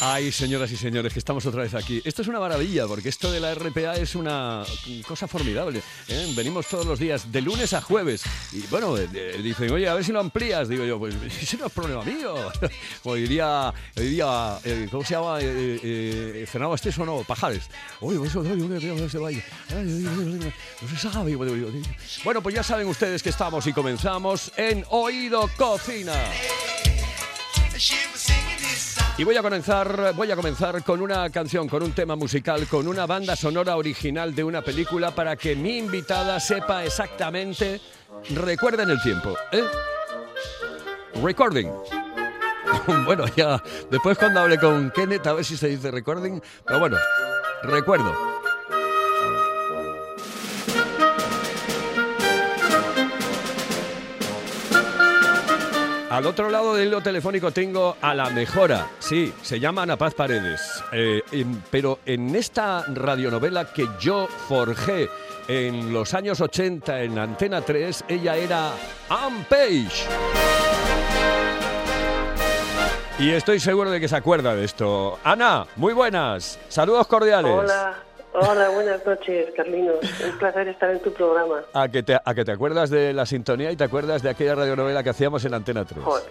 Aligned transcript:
Ay, 0.00 0.30
señoras 0.30 0.70
y 0.70 0.76
señores, 0.76 1.12
que 1.12 1.18
estamos 1.18 1.46
otra 1.46 1.62
vez 1.62 1.72
aquí. 1.74 2.02
Esto 2.04 2.20
es 2.20 2.28
una 2.28 2.38
maravilla, 2.38 2.86
porque 2.86 3.08
esto 3.08 3.32
de 3.32 3.40
la 3.40 3.54
RPA 3.54 3.96
es 3.96 4.14
una 4.14 4.62
cosa 5.08 5.26
formidable. 5.26 5.80
¿eh? 6.08 6.32
Venimos 6.36 6.66
todos 6.66 6.84
los 6.84 6.98
días, 6.98 7.32
de 7.32 7.40
lunes 7.40 7.72
a 7.72 7.80
jueves. 7.80 8.22
Y 8.52 8.60
bueno, 8.66 8.94
dicen, 8.94 9.70
oye, 9.70 9.88
a 9.88 9.94
ver 9.94 10.04
si 10.04 10.12
lo 10.12 10.20
amplías. 10.20 10.68
Digo 10.68 10.84
yo, 10.84 10.98
pues 10.98 11.14
ese 11.40 11.56
no 11.56 11.66
es 11.66 11.72
problema 11.72 12.04
mío. 12.04 12.34
Como 13.02 13.14
diría, 13.14 13.72
diría 13.94 14.58
eh, 14.64 14.86
¿cómo 14.90 15.02
se 15.02 15.14
llama? 15.14 15.38
Eh, 15.40 15.80
eh, 15.82 16.46
Fernando 16.46 16.74
Estés 16.74 16.98
o 16.98 17.06
no, 17.06 17.22
Pajares. 17.22 17.64
Oye, 18.00 18.18
se. 18.28 18.38
Bueno, 22.22 22.42
pues 22.42 22.54
ya 22.54 22.62
saben 22.62 22.86
ustedes 22.86 23.22
que 23.22 23.30
estamos 23.30 23.66
y 23.66 23.72
comenzamos 23.72 24.52
en 24.58 24.84
Oído 24.90 25.48
Cocina. 25.56 26.12
Y 29.18 29.24
voy 29.24 29.34
a 29.34 29.42
comenzar, 29.42 30.12
voy 30.14 30.30
a 30.30 30.36
comenzar 30.36 30.84
con 30.84 31.00
una 31.00 31.30
canción, 31.30 31.66
con 31.68 31.82
un 31.82 31.92
tema 31.92 32.16
musical, 32.16 32.66
con 32.66 32.86
una 32.86 33.06
banda 33.06 33.34
sonora 33.34 33.76
original 33.76 34.34
de 34.34 34.44
una 34.44 34.60
película 34.60 35.10
para 35.10 35.36
que 35.36 35.56
mi 35.56 35.78
invitada 35.78 36.38
sepa 36.38 36.84
exactamente, 36.84 37.80
recuerden 38.34 38.90
el 38.90 39.00
tiempo, 39.00 39.34
¿eh? 39.52 39.64
Recording. 41.22 41.70
bueno, 43.06 43.24
ya 43.34 43.62
después 43.90 44.18
cuando 44.18 44.40
hable 44.40 44.58
con 44.58 44.90
Kenneth 44.90 45.26
a 45.26 45.32
ver 45.32 45.46
si 45.46 45.56
se 45.56 45.68
dice 45.68 45.90
recording, 45.90 46.38
pero 46.66 46.78
bueno, 46.78 46.98
recuerdo. 47.62 48.35
Al 56.16 56.24
otro 56.24 56.48
lado 56.48 56.74
del 56.74 56.88
hilo 56.88 57.02
telefónico 57.02 57.50
tengo 57.50 57.98
a 58.00 58.14
la 58.14 58.30
mejora. 58.30 58.88
Sí, 59.00 59.34
se 59.42 59.60
llama 59.60 59.82
Ana 59.82 59.98
Paz 59.98 60.14
Paredes. 60.14 60.82
Eh, 60.90 61.20
pero 61.70 61.98
en 62.06 62.34
esta 62.34 62.86
radionovela 62.88 63.70
que 63.70 63.86
yo 64.00 64.26
forjé 64.48 65.10
en 65.46 65.92
los 65.92 66.14
años 66.14 66.40
80 66.40 67.02
en 67.02 67.18
Antena 67.18 67.60
3, 67.60 68.04
ella 68.08 68.34
era 68.34 68.70
Anne 69.10 69.44
Page. 69.46 70.06
Y 73.18 73.32
estoy 73.32 73.60
seguro 73.60 73.90
de 73.90 74.00
que 74.00 74.08
se 74.08 74.16
acuerda 74.16 74.54
de 74.54 74.64
esto. 74.64 75.18
Ana, 75.22 75.66
muy 75.76 75.92
buenas. 75.92 76.58
Saludos 76.70 77.06
cordiales. 77.08 77.52
Hola. 77.52 78.05
Hola, 78.38 78.68
buenas 78.68 79.04
noches, 79.06 79.48
Carlinos. 79.56 79.96
Un 80.22 80.38
placer 80.38 80.68
estar 80.68 80.90
en 80.90 81.00
tu 81.00 81.10
programa. 81.10 81.62
A 81.72 81.88
que, 81.88 82.02
te, 82.02 82.18
a 82.22 82.34
que 82.34 82.44
te 82.44 82.52
acuerdas 82.52 82.90
de 82.90 83.14
la 83.14 83.24
sintonía 83.24 83.72
y 83.72 83.76
te 83.76 83.84
acuerdas 83.84 84.22
de 84.22 84.28
aquella 84.28 84.54
radionovela 84.54 85.02
que 85.02 85.08
hacíamos 85.08 85.42
en 85.46 85.54
Antena 85.54 85.86
3. 85.86 86.04
Joder. 86.04 86.24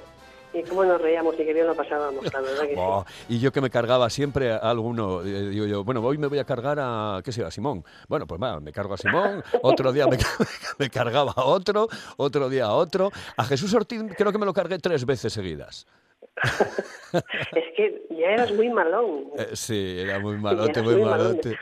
Y 0.54 0.62
cómo 0.62 0.86
nos 0.86 1.02
reíamos 1.02 1.34
y 1.34 1.38
qué 1.38 1.52
bien 1.52 1.66
lo 1.66 1.76
pasábamos, 1.76 2.32
la 2.32 2.42
verdad 2.42 2.62
que 2.62 2.76
sí. 3.28 3.34
Y 3.34 3.40
yo 3.40 3.52
que 3.52 3.60
me 3.60 3.72
cargaba 3.72 4.08
siempre 4.12 4.54
a 4.54 4.58
alguno, 4.58 5.24
eh, 5.24 5.50
digo 5.50 5.66
yo, 5.66 5.84
bueno, 5.84 6.00
hoy 6.02 6.20
me 6.20 6.28
voy 6.28 6.38
a 6.38 6.46
cargar 6.46 6.78
a, 6.80 7.22
¿qué 7.26 7.32
sé, 7.32 7.44
a 7.44 7.50
Simón. 7.50 7.84
Bueno, 8.08 8.28
pues 8.28 8.40
va, 8.40 8.60
me 8.60 8.72
cargo 8.72 8.94
a 8.94 8.98
Simón, 8.98 9.44
otro 9.64 9.92
día 9.92 10.06
me, 10.06 10.18
me, 10.78 10.90
cargaba 10.92 11.34
a 11.36 11.44
otro, 11.46 11.88
otro 12.18 12.50
día 12.50 12.66
a 12.66 12.74
otro. 12.74 13.12
A 13.36 13.46
Jesús 13.46 13.74
Ortiz 13.74 14.04
creo 14.16 14.32
que 14.32 14.38
me 14.38 14.46
lo 14.46 14.54
cargué 14.54 14.78
tres 14.78 15.08
veces 15.08 15.34
seguidas. 15.34 15.88
es 17.14 17.64
que 17.78 18.08
ya 18.10 18.28
eras 18.28 18.52
muy 18.52 18.70
malón. 18.70 19.32
Eh, 19.38 19.50
sí, 19.54 19.98
era 20.00 20.20
muy 20.20 20.38
malote, 20.38 20.82
muy, 20.82 21.02
malote. 21.02 21.58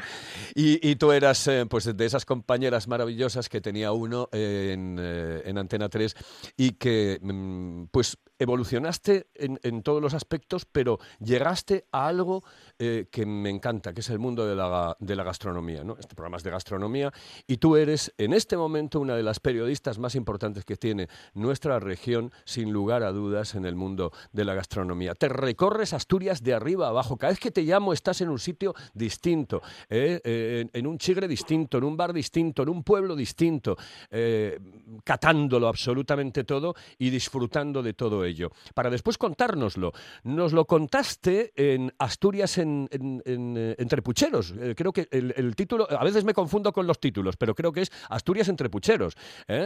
Y, 0.55 0.87
y, 0.87 0.95
tú 0.95 1.11
eras 1.11 1.47
eh, 1.47 1.65
pues 1.69 1.95
de 1.95 2.05
esas 2.05 2.25
compañeras 2.25 2.87
maravillosas 2.87 3.49
que 3.49 3.61
tenía 3.61 3.91
uno 3.91 4.29
en, 4.31 4.97
eh, 4.99 5.43
en 5.45 5.57
Antena 5.57 5.89
3 5.89 6.15
y 6.57 6.71
que 6.71 7.19
mm, 7.21 7.85
pues 7.91 8.17
evolucionaste 8.43 9.27
en, 9.35 9.59
en, 9.63 9.83
todos 9.83 10.01
los 10.01 10.13
aspectos, 10.13 10.65
pero 10.65 10.99
llegaste 11.19 11.85
a 11.91 12.07
algo 12.07 12.43
que 12.77 13.25
me 13.25 13.49
encanta, 13.49 13.93
que 13.93 14.01
es 14.01 14.09
el 14.09 14.19
mundo 14.19 14.45
de 14.45 14.55
la, 14.55 14.97
de 14.99 15.15
la 15.15 15.23
gastronomía, 15.23 15.83
¿no? 15.83 15.95
Este 15.97 16.15
programa 16.15 16.37
es 16.37 16.43
de 16.43 16.51
gastronomía 16.51 17.13
y 17.47 17.57
tú 17.57 17.77
eres 17.77 18.13
en 18.17 18.33
este 18.33 18.57
momento 18.57 18.99
una 18.99 19.15
de 19.15 19.23
las 19.23 19.39
periodistas 19.39 19.99
más 19.99 20.15
importantes 20.15 20.65
que 20.65 20.75
tiene 20.75 21.07
nuestra 21.33 21.79
región, 21.79 22.31
sin 22.45 22.71
lugar 22.71 23.03
a 23.03 23.11
dudas, 23.11 23.55
en 23.55 23.65
el 23.65 23.75
mundo 23.75 24.11
de 24.31 24.45
la 24.45 24.53
gastronomía. 24.53 25.15
Te 25.15 25.29
recorres 25.29 25.93
Asturias 25.93 26.43
de 26.43 26.53
arriba 26.53 26.87
a 26.87 26.89
abajo. 26.89 27.17
Cada 27.17 27.31
vez 27.31 27.39
que 27.39 27.51
te 27.51 27.63
llamo 27.63 27.93
estás 27.93 28.21
en 28.21 28.29
un 28.29 28.39
sitio 28.39 28.73
distinto, 28.93 29.61
¿eh? 29.89 30.19
Eh, 30.23 30.65
en, 30.71 30.87
un 30.87 30.97
chigre 30.97 31.27
distinto, 31.27 31.77
en 31.77 31.83
un 31.83 31.97
bar 31.97 32.13
distinto, 32.13 32.63
en 32.63 32.69
un 32.69 32.83
pueblo 32.83 33.15
distinto, 33.15 33.77
eh, 34.11 34.59
catándolo 35.03 35.67
absolutamente 35.67 36.43
todo 36.43 36.75
y 36.97 37.09
disfrutando 37.09 37.81
de 37.81 37.93
todo 37.93 38.25
ello. 38.25 38.32
Para 38.73 38.89
después 38.89 39.17
contárnoslo. 39.17 39.91
Nos 40.23 40.53
lo 40.53 40.65
contaste 40.65 41.51
en 41.55 41.93
Asturias 41.97 42.57
en, 42.57 42.87
entre 42.93 44.01
pucheros. 44.01 44.53
creo 44.75 44.91
que 44.91 45.07
el, 45.11 45.55
título, 45.55 45.87
a 45.89 46.03
veces 46.03 46.23
me 46.23 46.33
confundo 46.33 46.71
con 46.71 46.87
los 46.87 46.99
títulos, 46.99 47.37
pero 47.37 47.55
creo 47.55 47.71
que 47.71 47.81
es 47.81 47.91
Asturias 48.09 48.47
entre 48.49 48.69
pucheros. 48.69 49.15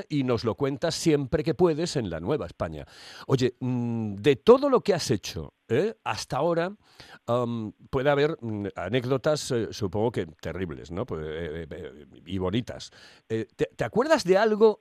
Y 0.09 0.23
nos 0.23 0.43
lo 0.43 0.55
cuentas 0.55 0.95
siempre 0.95 1.43
que 1.43 1.53
puedes 1.53 1.95
en 1.95 2.09
la 2.09 2.19
Nueva 2.19 2.45
España. 2.45 2.85
Oye, 3.27 3.55
mm, 3.59 4.15
de 4.15 4.35
todo 4.35 4.69
lo 4.69 4.81
que 4.81 4.93
has 4.93 5.11
hecho 5.11 5.53
¿eh? 5.67 5.95
hasta 6.03 6.37
ahora 6.37 6.75
puede 7.89 8.09
haber 8.09 8.37
mm, 8.41 8.67
anécdotas, 8.75 9.51
eh, 9.51 9.67
supongo 9.71 10.11
que 10.11 10.25
terribles, 10.39 10.91
¿no? 10.91 11.05
Pues, 11.05 11.25
eh, 11.27 12.07
y 12.25 12.37
bonitas. 12.37 12.91
¿te, 13.27 13.83
acuerdas 13.83 14.23
de 14.23 14.37
algo 14.37 14.79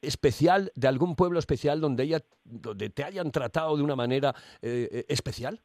especial, 0.00 0.70
de 0.74 0.88
algún 0.88 1.16
pueblo 1.16 1.38
especial 1.38 1.80
donde, 1.80 2.04
ella, 2.04 2.20
donde 2.44 2.90
te 2.90 3.04
hayan 3.04 3.30
tratado 3.30 3.76
de 3.76 3.82
una 3.82 3.96
manera 3.96 4.34
especial? 4.62 5.60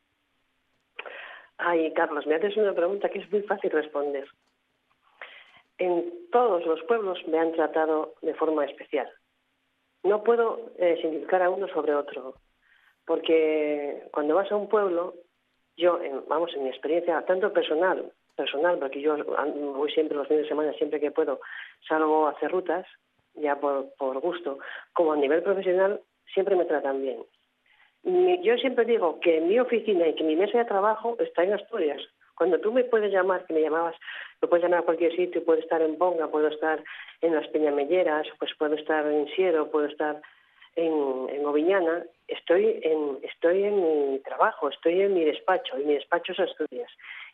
Ay, 1.58 1.94
Carlos, 1.94 2.26
me 2.26 2.36
haces 2.36 2.58
una 2.58 2.74
pregunta 2.74 3.10
que 3.10 3.20
es 3.20 3.32
muy 3.32 3.42
fácil 3.44 3.72
responder. 3.72 4.28
En 5.78 6.30
todos 6.32 6.66
los 6.66 6.82
pueblos 6.84 7.20
me 7.28 7.40
han 7.40 7.52
tratado 7.54 8.16
de 8.22 8.34
forma 8.34 8.66
especial. 8.66 9.10
No 10.04 10.24
puedo 10.24 10.72
significar 11.02 11.42
a 11.44 11.50
uno 11.50 11.68
sobre 11.68 11.94
otro 11.94 12.36
porque 13.06 14.04
cuando 14.12 14.36
vas 14.36 14.52
a 14.52 14.56
un 14.56 14.70
pueblo, 14.70 15.16
yo, 15.76 16.00
vamos, 16.28 16.54
en 16.56 16.64
mi 16.64 16.70
experiencia, 16.70 17.22
tanto 17.26 17.52
personal, 17.52 18.12
personal, 18.36 18.78
porque 18.80 19.02
yo 19.02 19.18
voy 19.74 19.92
siempre 19.92 20.18
los 20.18 20.28
fines 20.28 20.44
de 20.44 20.50
semana, 20.50 20.74
siempre 20.74 21.00
que 21.00 21.12
puedo, 21.12 21.42
salgo 21.88 22.28
a 22.28 22.32
hacer 22.32 22.52
rutas, 22.52 22.86
ya 23.36 23.60
por, 23.60 23.94
por 23.98 24.20
gusto, 24.20 24.60
como 24.94 25.14
a 25.14 25.18
nivel 25.18 25.44
profesional, 25.44 26.02
siempre 26.34 26.56
me 26.56 26.66
tratan 26.66 27.02
bien. 27.02 27.20
Yo 28.04 28.58
siempre 28.58 28.86
digo 28.86 29.20
que 29.20 29.42
mi 29.42 29.60
oficina 29.60 30.08
y 30.08 30.16
que 30.16 30.24
mi 30.24 30.36
mesa 30.36 30.58
de 30.58 30.66
trabajo 30.66 31.16
está 31.20 31.44
en 31.44 31.54
Asturias. 31.54 32.02
Cuando 32.36 32.60
tú 32.60 32.72
me 32.72 32.84
puedes 32.84 33.12
llamar, 33.12 33.46
que 33.46 33.54
me 33.54 33.62
llamabas, 33.62 33.96
me 34.42 34.48
puedes 34.48 34.64
llamar 34.64 34.80
a 34.80 34.86
cualquier 34.86 35.16
sitio, 35.16 35.46
puedo 35.46 35.60
estar 35.60 35.82
en 35.84 36.00
Bonga, 36.00 36.28
puedo 36.28 36.48
estar 36.48 36.84
en 37.22 37.36
las 37.36 37.48
Peñamelleras, 37.50 38.28
pues 38.40 38.52
puedo 38.58 38.74
estar 38.74 39.06
en 39.06 39.28
Siero, 39.36 39.70
puedo 39.70 39.86
estar 39.86 40.20
en, 40.76 41.30
en 41.30 41.46
Oviñana, 41.46 42.04
estoy 42.28 42.80
en, 42.82 43.20
estoy 43.22 43.66
en 43.66 44.14
mi 44.14 44.20
trabajo, 44.20 44.70
estoy 44.70 45.02
en 45.02 45.14
mi 45.14 45.24
despacho, 45.24 45.78
y 45.78 45.86
mi 45.86 45.94
despacho 45.94 46.32
es 46.32 46.40
Asturias. 46.40 46.90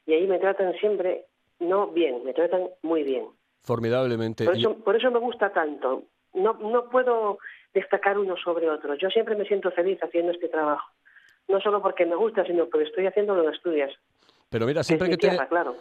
Y 0.05 0.13
ahí 0.13 0.27
me 0.27 0.39
tratan 0.39 0.73
siempre, 0.79 1.23
no 1.59 1.87
bien, 1.87 2.25
me 2.25 2.33
tratan 2.33 2.67
muy 2.81 3.03
bien. 3.03 3.27
Formidablemente. 3.61 4.45
Por 4.45 4.57
eso, 4.57 4.75
por 4.77 4.95
eso 4.95 5.11
me 5.11 5.19
gusta 5.19 5.51
tanto. 5.51 6.03
No, 6.33 6.53
no 6.53 6.89
puedo 6.89 7.39
destacar 7.73 8.17
uno 8.17 8.35
sobre 8.37 8.69
otro. 8.69 8.95
Yo 8.95 9.09
siempre 9.09 9.35
me 9.35 9.45
siento 9.45 9.71
feliz 9.71 9.99
haciendo 10.01 10.31
este 10.31 10.49
trabajo. 10.49 10.89
No 11.47 11.61
solo 11.61 11.81
porque 11.81 12.05
me 12.05 12.15
gusta, 12.15 12.45
sino 12.45 12.65
porque 12.67 12.87
estoy 12.87 13.07
haciéndolo 13.07 13.43
en 13.43 13.49
Asturias. 13.49 13.91
Pero 14.49 14.65
mira, 14.65 14.81
siempre 14.81 15.09
que, 15.09 15.17
te, 15.17 15.37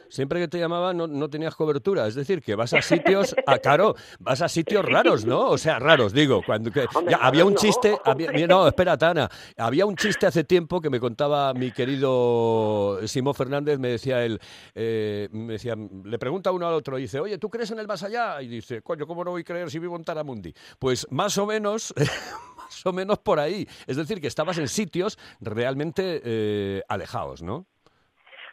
siempre 0.09 0.41
que 0.41 0.49
te 0.49 0.59
llamaba 0.59 0.93
no, 0.93 1.07
no, 1.07 1.31
tenías 1.31 1.55
cobertura. 1.55 2.09
Es 2.09 2.17
decir, 2.17 2.43
que 2.43 2.57
vas 2.57 2.73
a 2.75 2.83
sitios, 2.83 3.35
a, 3.47 3.59
caro, 3.59 3.95
vas 4.19 4.43
a 4.43 4.49
sitios 4.49 4.85
raros, 4.85 5.25
¿no? 5.25 5.51
O 5.51 5.59
sea, 5.59 5.79
raros, 5.79 6.13
digo. 6.13 6.43
cuando 6.45 6.73
Había 7.21 7.45
un 7.45 7.55
chiste, 7.55 7.97
no, 8.49 8.67
espera, 8.67 8.99
Tana. 8.99 9.31
Había 9.57 9.87
un 9.87 9.95
chiste 9.95 10.27
hace 10.27 10.43
tiempo 10.43 10.81
que 10.81 10.91
me 10.91 10.99
contaba 10.99 11.55
mi 11.55 11.71
querido 11.71 12.99
Simón 13.07 13.35
Fernández, 13.35 13.79
me 13.79 13.89
decía 13.89 14.25
él, 14.25 14.41
eh, 14.75 15.29
me 15.31 15.53
decía, 15.53 15.77
le 15.77 16.19
pregunta 16.19 16.51
uno 16.51 16.67
al 16.67 16.75
otro, 16.75 16.99
y 16.99 17.03
dice, 17.03 17.21
oye, 17.21 17.39
¿tú 17.39 17.49
crees 17.49 17.71
en 17.71 17.79
el 17.79 17.87
más 17.87 18.03
allá? 18.03 18.43
Y 18.43 18.49
dice, 18.49 18.83
coño, 18.83 19.07
¿cómo 19.07 19.23
no 19.23 19.31
voy 19.31 19.43
a 19.43 19.45
creer 19.45 19.71
si 19.71 19.79
vivo 19.79 19.95
en 19.95 20.03
Taramundi? 20.03 20.53
Pues 20.79 21.07
más 21.11 21.39
o 21.39 21.47
menos... 21.47 21.95
más 22.57 22.85
o 22.85 22.93
menos 22.93 23.19
por 23.21 23.39
ahí. 23.39 23.69
Es 23.87 23.97
decir, 23.97 24.21
que 24.21 24.27
estabas 24.27 24.59
en 24.59 24.67
sitios 24.67 25.19
realmente 25.41 26.21
eh, 26.25 26.83
alejados, 26.89 27.41
¿no? 27.41 27.69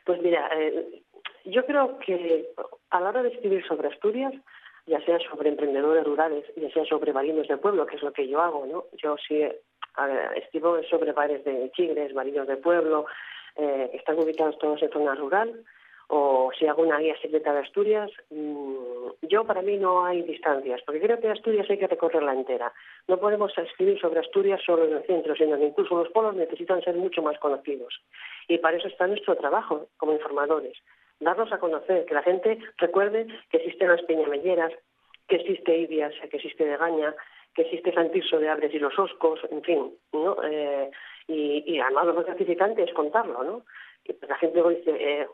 Pues 0.06 0.22
mira, 0.22 0.50
eh, 0.56 1.02
yo 1.46 1.66
creo 1.66 1.98
que 2.00 2.50
a 2.90 3.00
la 3.00 3.10
hora 3.10 3.24
de 3.24 3.30
escribir 3.30 3.66
sobre 3.66 3.88
Asturias, 3.88 4.34
ya 4.86 5.00
sea 5.06 5.18
sobre 5.20 5.50
emprendedores 5.50 6.04
rurales, 6.04 6.46
ya 6.56 6.70
sea 6.72 6.86
sobre 6.86 7.14
marinos 7.14 7.48
de 7.48 7.58
pueblo, 7.58 7.86
que 7.86 7.96
es 7.96 8.04
lo 8.04 8.12
que 8.12 8.28
yo 8.28 8.42
hago, 8.42 8.66
¿no? 8.66 8.86
Yo 9.02 9.16
sí 9.28 9.42
escribo 10.36 10.82
sobre 10.84 11.12
bares 11.12 11.44
de 11.46 11.72
chigres, 11.72 12.14
marinos 12.14 12.48
de 12.48 12.58
pueblo, 12.58 13.06
eh, 13.56 13.92
están 13.94 14.18
ubicados 14.20 14.58
todos 14.58 14.82
en 14.82 14.92
zona 14.92 15.16
rural, 15.16 15.64
o 16.08 16.52
si 16.58 16.68
hago 16.68 16.84
una 16.84 17.00
guía 17.00 17.16
secreta 17.22 17.54
de 17.54 17.60
Asturias, 17.60 18.12
mm, 18.30 18.74
yo 19.24 19.46
para 19.46 19.62
mí 19.62 19.78
no 19.78 20.06
hay 20.06 20.22
distancias, 20.24 20.82
porque 20.86 21.02
creo 21.02 21.20
que 21.20 21.30
Asturias 21.30 21.70
hay 21.70 21.78
que 21.78 21.88
recorrerla 21.88 22.34
entera. 22.34 22.74
No 23.08 23.18
podemos 23.18 23.58
escribir 23.58 24.00
sobre 24.00 24.20
Asturias 24.20 24.62
solo 24.66 24.86
en 24.86 24.98
el 24.98 25.04
centro, 25.06 25.36
sino 25.36 25.58
que 25.58 25.66
incluso 25.66 25.96
los 25.96 26.10
polos 26.10 26.36
necesitan 26.36 26.82
ser 26.82 26.96
mucho 26.96 27.22
más 27.22 27.38
conocidos. 27.40 28.02
Y 28.48 28.58
para 28.58 28.78
eso 28.78 28.88
está 28.88 29.08
nuestro 29.08 29.36
trabajo 29.36 29.88
como 29.98 30.14
informadores, 30.14 30.78
darnos 31.20 31.52
a 31.52 31.60
conocer, 31.60 32.06
que 32.06 32.14
la 32.14 32.24
gente 32.24 32.60
recuerde 32.78 33.28
que 33.50 33.58
existen 33.58 33.90
las 33.90 34.02
peñamelleras, 34.04 34.74
que 35.28 35.38
existe 35.38 35.78
Ibias, 35.78 36.14
que 36.30 36.38
existe 36.38 36.66
Degaña, 36.66 37.16
que 37.56 37.64
existe 37.64 37.94
Santirso 37.94 38.40
de 38.40 38.50
Abres 38.50 38.74
y 38.74 38.80
los 38.80 38.98
Oscos, 38.98 39.40
en 39.52 39.62
fin, 39.64 39.94
¿no? 40.12 40.36
Eh, 40.44 40.90
y, 41.28 41.64
y 41.66 41.80
además 41.80 42.08
lo 42.08 42.14
más 42.16 42.26
gratificante 42.26 42.84
es 42.84 42.94
contarlo, 42.94 43.44
¿no? 43.44 43.64
Pues 44.06 44.30
la 44.30 44.38
gente 44.38 44.62
dice, 44.70 44.92
eh, 45.00 45.28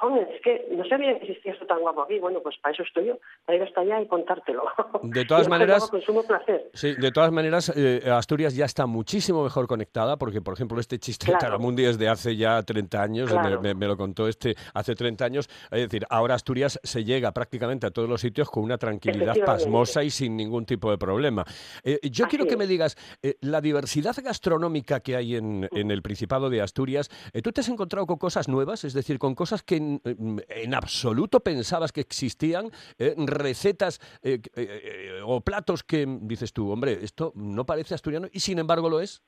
joder, 0.00 0.28
es 0.30 0.42
que 0.42 0.66
no 0.72 0.84
sabía 0.84 1.18
que 1.18 1.24
existía 1.24 1.52
esto 1.52 1.66
tan 1.66 1.80
guapo 1.80 2.02
aquí. 2.02 2.18
Bueno, 2.18 2.40
pues 2.42 2.56
para 2.58 2.74
eso 2.74 2.82
estoy 2.82 3.06
yo, 3.06 3.18
para 3.46 3.56
ir 3.56 3.62
hasta 3.62 3.80
allá 3.80 4.02
y 4.02 4.06
contártelo. 4.08 4.64
De 5.02 5.24
todas 5.24 5.48
maneras, 5.48 5.88
consumo 5.88 6.22
placer. 6.22 6.70
Sí, 6.74 6.94
de 6.96 7.12
todas 7.12 7.32
maneras, 7.32 7.72
eh, 7.74 8.02
Asturias 8.10 8.54
ya 8.54 8.66
está 8.66 8.84
muchísimo 8.84 9.42
mejor 9.42 9.66
conectada, 9.66 10.18
porque, 10.18 10.42
por 10.42 10.52
ejemplo, 10.52 10.78
este 10.78 10.98
chiste 10.98 11.32
de 11.32 11.38
Taramundi 11.38 11.86
es 11.86 11.98
de 11.98 12.10
hace 12.10 12.36
ya 12.36 12.62
30 12.62 13.02
años, 13.02 13.30
me, 13.62 13.74
me, 13.74 13.86
lo 13.86 13.96
contó 13.96 14.28
este 14.28 14.54
hace 14.74 14.94
30 14.94 15.24
años. 15.24 15.48
Es 15.70 15.80
decir, 15.80 16.04
ahora 16.10 16.34
Asturias 16.34 16.78
se 16.82 17.04
llega 17.04 17.32
prácticamente 17.32 17.86
a 17.86 17.90
todos 17.90 18.08
los 18.08 18.20
sitios 18.20 18.50
con 18.50 18.64
una 18.64 18.76
tranquilidad 18.76 19.34
pasmosa 19.46 20.04
y 20.04 20.10
sin 20.10 20.36
ningún 20.36 20.66
tipo 20.66 20.90
de 20.90 20.98
problema. 20.98 21.44
Eh, 21.84 21.98
yo 22.10 22.26
quiero 22.26 22.44
que 22.44 22.58
me 22.58 22.66
digas, 22.66 22.96
eh, 23.22 23.36
la 23.40 23.62
diversidad 23.62 24.14
gastronómica 24.22 25.00
que 25.00 25.16
hay 25.16 25.36
en, 25.36 25.66
en 25.72 25.90
el 25.90 26.02
Principado 26.02 26.50
de 26.50 26.60
Asturias, 26.60 27.08
¿tú 27.42 27.52
te 27.52 27.62
has 27.62 27.68
encontrado 27.68 28.06
con 28.10 28.18
cosas 28.18 28.48
nuevas, 28.48 28.82
es 28.82 28.92
decir, 28.92 29.20
con 29.20 29.36
cosas 29.36 29.62
que 29.62 29.76
en, 29.76 30.00
en 30.48 30.74
absoluto 30.74 31.38
pensabas 31.38 31.92
que 31.92 32.00
existían, 32.00 32.72
eh, 32.98 33.14
recetas 33.16 34.00
eh, 34.24 34.40
eh, 34.56 35.20
o 35.24 35.40
platos 35.42 35.84
que 35.84 36.04
dices 36.22 36.52
tú, 36.52 36.72
hombre, 36.72 36.98
esto 37.04 37.30
no 37.36 37.64
parece 37.64 37.94
asturiano 37.94 38.26
y 38.32 38.40
sin 38.40 38.58
embargo 38.58 38.88
lo 38.90 38.98
es. 38.98 39.22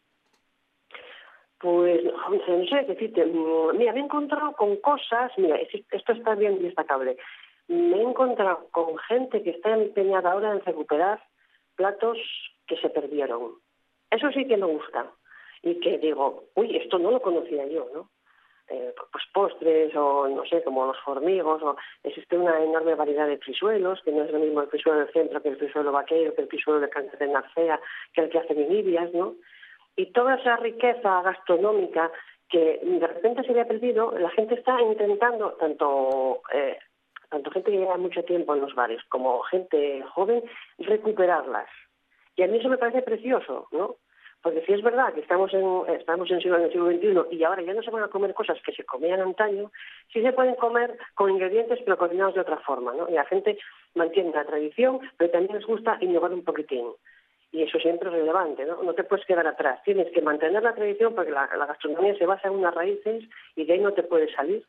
Pues 1.58 2.02
no 2.02 2.66
sé 2.66 2.82
decirte. 2.88 3.24
Mira, 3.24 3.92
me 3.92 4.00
he 4.00 4.02
encontrado 4.02 4.52
con 4.56 4.74
cosas, 4.78 5.30
mira, 5.36 5.58
esto 5.58 6.12
está 6.12 6.34
bien 6.34 6.60
destacable. 6.60 7.16
Me 7.68 7.98
he 7.98 8.02
encontrado 8.02 8.66
con 8.72 8.98
gente 8.98 9.44
que 9.44 9.50
está 9.50 9.76
empeñada 9.76 10.32
ahora 10.32 10.50
en 10.50 10.60
recuperar 10.60 11.22
platos 11.76 12.18
que 12.66 12.76
se 12.78 12.88
perdieron. 12.88 13.52
Eso 14.10 14.28
sí 14.32 14.44
que 14.44 14.56
me 14.56 14.66
gusta. 14.66 15.06
Y 15.62 15.78
que 15.78 15.98
digo, 15.98 16.46
uy, 16.56 16.76
esto 16.76 16.98
no 16.98 17.12
lo 17.12 17.22
conocía 17.22 17.64
yo, 17.68 17.88
¿no? 17.94 18.10
Eh, 18.72 18.94
pues 19.12 19.24
postres 19.34 19.94
o 19.94 20.26
no 20.28 20.46
sé, 20.46 20.64
como 20.64 20.86
los 20.86 20.98
formigos, 21.00 21.62
o 21.62 21.76
existe 22.02 22.38
una 22.38 22.58
enorme 22.62 22.94
variedad 22.94 23.26
de 23.26 23.36
frisuelos, 23.36 24.00
que 24.02 24.12
no 24.12 24.24
es 24.24 24.32
lo 24.32 24.38
mismo 24.38 24.62
el 24.62 24.68
frisuelo 24.68 25.00
del 25.00 25.12
centro 25.12 25.42
que 25.42 25.50
el 25.50 25.58
frisuelo 25.58 25.92
vaquero, 25.92 26.34
que 26.34 26.40
el 26.40 26.48
frisuelo 26.48 26.80
de 26.80 26.88
cáncer 26.88 27.18
de 27.18 27.26
Narcea, 27.26 27.78
que 28.14 28.22
el 28.22 28.30
que 28.30 28.38
hacen 28.38 28.58
en 28.58 29.12
¿no? 29.12 29.34
Y 29.94 30.06
toda 30.12 30.36
esa 30.36 30.56
riqueza 30.56 31.20
gastronómica 31.20 32.10
que 32.48 32.80
de 32.82 33.06
repente 33.06 33.42
se 33.42 33.50
había 33.50 33.68
perdido, 33.68 34.16
la 34.18 34.30
gente 34.30 34.54
está 34.54 34.80
intentando, 34.80 35.52
tanto 35.52 36.40
eh, 36.52 36.78
tanto 37.28 37.50
gente 37.50 37.70
que 37.70 37.78
lleva 37.78 37.96
mucho 37.98 38.22
tiempo 38.24 38.54
en 38.54 38.62
los 38.62 38.74
bares 38.74 39.02
como 39.10 39.42
gente 39.42 40.02
joven, 40.14 40.42
recuperarlas. 40.78 41.68
Y 42.36 42.42
a 42.42 42.46
mí 42.46 42.58
eso 42.58 42.70
me 42.70 42.78
parece 42.78 43.02
precioso, 43.02 43.68
¿no? 43.72 43.96
Porque 44.42 44.62
si 44.66 44.72
es 44.72 44.82
verdad 44.82 45.14
que 45.14 45.20
estamos 45.20 45.54
en, 45.54 45.64
estamos 45.94 46.28
en, 46.30 46.40
en 46.40 46.62
el 46.62 46.72
siglo 46.72 46.90
XXI 46.90 47.36
y 47.36 47.44
ahora 47.44 47.62
ya 47.62 47.74
no 47.74 47.82
se 47.82 47.90
van 47.90 48.02
a 48.02 48.08
comer 48.08 48.34
cosas 48.34 48.60
que 48.62 48.72
se 48.72 48.84
comían 48.84 49.20
antaño, 49.20 49.70
sí 50.12 50.20
se 50.20 50.32
pueden 50.32 50.56
comer 50.56 50.98
con 51.14 51.30
ingredientes 51.30 51.78
pero 51.84 51.96
cocinados 51.96 52.34
de 52.34 52.40
otra 52.40 52.58
forma, 52.58 52.92
¿no? 52.92 53.08
Y 53.08 53.12
la 53.12 53.24
gente 53.24 53.56
mantiene 53.94 54.32
la 54.32 54.44
tradición, 54.44 54.98
pero 55.16 55.30
también 55.30 55.56
les 55.56 55.66
gusta 55.66 55.96
innovar 56.00 56.32
un 56.32 56.44
poquitín. 56.44 56.86
Y 57.52 57.62
eso 57.62 57.78
siempre 57.78 58.08
es 58.08 58.14
relevante, 58.14 58.64
¿no? 58.64 58.82
No 58.82 58.94
te 58.94 59.04
puedes 59.04 59.26
quedar 59.26 59.46
atrás. 59.46 59.80
Tienes 59.84 60.10
que 60.10 60.22
mantener 60.22 60.62
la 60.62 60.74
tradición 60.74 61.14
porque 61.14 61.30
la 61.30 61.46
gastronomía 61.46 62.16
se 62.16 62.26
basa 62.26 62.48
en 62.48 62.54
unas 62.54 62.74
raíces 62.74 63.24
y 63.54 63.64
de 63.64 63.74
ahí 63.74 63.80
no 63.80 63.92
te 63.92 64.02
puedes 64.02 64.32
salir. 64.32 64.64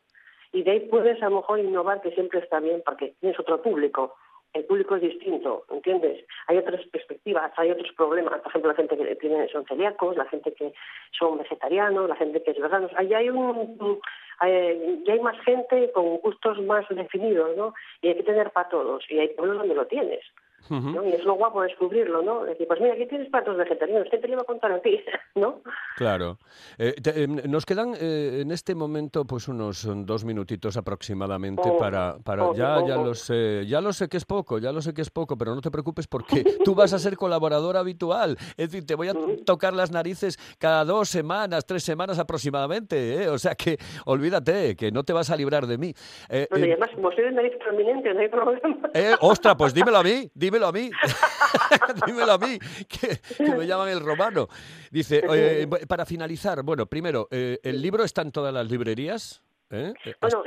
Y 0.52 0.62
de 0.62 0.72
ahí 0.72 0.80
puedes 0.82 1.22
a 1.24 1.30
lo 1.30 1.38
mejor 1.38 1.60
innovar, 1.60 2.02
que 2.02 2.12
siempre 2.12 2.40
está 2.40 2.60
bien 2.60 2.84
porque 2.86 3.14
tienes 3.20 3.40
otro 3.40 3.62
público 3.62 4.16
el 4.54 4.66
público 4.66 4.96
es 4.96 5.02
distinto, 5.02 5.66
¿entiendes? 5.70 6.24
Hay 6.48 6.58
otras 6.58 6.86
perspectivas, 6.88 7.52
hay 7.58 7.72
otros 7.72 7.92
problemas. 7.94 8.40
Por 8.42 8.50
ejemplo, 8.50 8.72
la 8.72 8.78
gente 8.78 8.96
que 8.96 9.16
tiene, 9.16 9.48
son 9.50 9.66
celíacos, 9.66 10.16
la 10.16 10.26
gente 10.26 10.54
que 10.54 10.74
son 11.18 11.38
vegetarianos, 11.40 12.08
la 12.08 12.16
gente 12.16 12.42
que 12.44 12.52
es 12.52 12.60
vegana. 12.60 12.88
Ahí 12.96 13.14
hay, 13.14 13.30
hay 13.30 15.20
más 15.22 15.40
gente 15.44 15.92
con 15.92 16.18
gustos 16.18 16.62
más 16.62 16.88
definidos, 16.90 17.58
¿no? 17.58 17.74
Y 18.02 18.10
hay 18.10 18.16
que 18.16 18.24
tener 18.24 18.52
para 18.52 18.70
todos. 18.70 19.04
Y 19.10 19.20
hay 19.20 19.30
pueblos 19.30 19.58
donde 19.58 19.76
lo 19.76 19.88
tienes. 19.88 20.24
Y 20.70 21.14
es 21.14 21.24
lo 21.26 21.36
guapo 21.36 21.62
descubrirlo, 21.62 22.22
¿no? 22.22 22.46
Decir, 22.46 22.68
pues 22.68 22.80
mira, 22.80 22.94
aquí 22.94 23.06
tienes 23.06 23.30
platos 23.30 23.58
vegetarianos, 23.58 24.08
¿qué 24.10 24.18
te 24.18 24.28
lo 24.28 24.34
iba 24.34 24.42
a 24.44 24.46
contar 24.46 24.72
a 24.72 24.80
ti? 24.80 25.00
¿No? 25.36 25.62
Claro. 25.98 26.38
Eh, 26.78 26.96
eh, 27.04 27.28
nos 27.28 27.66
quedan 27.66 27.94
eh, 28.00 28.40
en 28.42 28.52
este 28.52 28.74
momento 28.74 29.26
pues 29.26 29.48
unos 29.48 29.88
dos 30.06 30.24
minutitos 30.24 30.78
aproximadamente 30.78 31.64
oh, 31.66 31.78
para... 31.78 32.18
para 32.24 32.48
oh, 32.48 32.56
ya, 32.56 32.86
ya 32.88 32.96
lo 32.96 33.14
sé, 33.14 33.66
ya 33.68 33.82
lo 33.82 33.92
sé 33.92 34.08
que 34.08 34.18
es 34.18 34.26
poco, 34.26 34.60
ya 34.60 34.72
lo 34.72 34.82
sé 34.82 34.94
que 34.94 35.02
es 35.02 35.10
poco, 35.10 35.38
pero 35.38 35.54
no 35.54 35.62
te 35.62 35.70
preocupes 35.70 36.08
porque 36.08 36.44
tú 36.64 36.76
vas 36.76 36.94
a 36.94 37.00
ser 37.00 37.18
colaborador 37.18 37.76
habitual. 37.76 38.38
Es 38.58 38.72
decir, 38.72 38.86
te 38.86 38.96
voy 38.96 39.10
a 39.10 39.14
tocar 39.46 39.74
las 39.74 39.92
narices 39.92 40.38
cada 40.60 40.86
dos 40.86 41.10
semanas, 41.10 41.66
tres 41.66 41.84
semanas 41.84 42.20
aproximadamente, 42.20 43.28
O 43.28 43.38
sea 43.38 43.56
que 43.56 43.78
olvídate, 44.06 44.76
que 44.76 44.92
no 44.92 45.04
te 45.04 45.14
vas 45.14 45.30
a 45.30 45.36
librar 45.36 45.68
de 45.68 45.78
mí. 45.78 45.94
bueno, 46.30 46.66
y 46.66 46.72
además, 46.72 46.90
como 46.96 47.12
soy 47.12 47.26
de 47.26 47.32
nariz 47.32 47.54
prominente, 47.58 48.14
no 48.14 48.20
hay 48.22 48.30
problema. 48.30 48.90
¡Ostras! 49.20 49.56
Pues 49.58 49.74
dímelo 49.74 49.98
a 49.98 50.04
mí, 50.04 50.30
dímelo 50.34 50.53
dímelo 50.54 50.68
a 50.68 50.72
mí, 50.72 50.92
dímelo 52.06 52.32
a 52.34 52.38
mí, 52.38 52.60
que, 52.88 53.52
me 53.58 53.66
llaman 53.66 53.90
el 53.90 54.00
romano. 54.00 54.48
Dice, 54.92 55.24
eh, 55.34 55.68
para 55.88 56.06
finalizar, 56.06 56.62
bueno, 56.62 56.86
primero, 56.86 57.28
eh, 57.32 57.58
¿el 57.64 57.82
libro 57.82 58.04
está 58.04 58.22
en 58.22 58.32
todas 58.32 58.54
las 58.54 58.70
librerías? 58.70 59.42
¿Eh? 59.72 59.94
Bueno, 60.22 60.44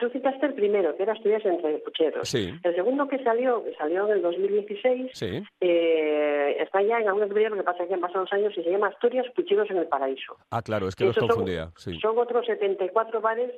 tú 0.00 0.08
citaste 0.10 0.46
el 0.46 0.54
primero, 0.54 0.96
que 0.96 1.04
era 1.04 1.12
Estudias 1.12 1.46
entre 1.46 1.78
Pucheros. 1.78 2.28
Sí. 2.28 2.52
El 2.64 2.74
segundo 2.74 3.06
que 3.06 3.22
salió, 3.22 3.62
que 3.62 3.72
salió 3.76 4.06
en 4.06 4.14
el 4.14 4.22
2016, 4.22 5.12
sí. 5.14 5.44
está 5.60 6.82
ya 6.82 6.98
en 6.98 7.06
algunas 7.06 7.28
librerías, 7.28 7.52
lo 7.52 7.58
que 7.58 7.62
pasa 7.62 7.84
es 7.84 7.88
que 7.88 7.94
han 7.94 8.00
pasado 8.00 8.22
los 8.22 8.32
años 8.32 8.52
y 8.56 8.64
se 8.64 8.70
llama 8.70 8.88
Asturias 8.88 9.26
Pucheros 9.36 9.70
en 9.70 9.76
el 9.76 9.86
Paraíso. 9.86 10.36
Ah, 10.50 10.62
claro, 10.62 10.88
es 10.88 10.96
que 10.96 11.04
los 11.04 11.16
confundía. 11.16 11.70
Son, 11.76 11.94
son 12.00 12.18
otros 12.18 12.44
74 12.46 13.20
bares 13.20 13.52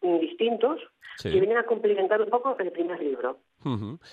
distintos 0.00 0.80
que 1.22 1.30
vienen 1.30 1.56
a 1.56 1.64
complementar 1.64 2.20
un 2.22 2.30
poco 2.30 2.56
el 2.58 2.70
primer 2.70 3.00
libro. 3.00 3.38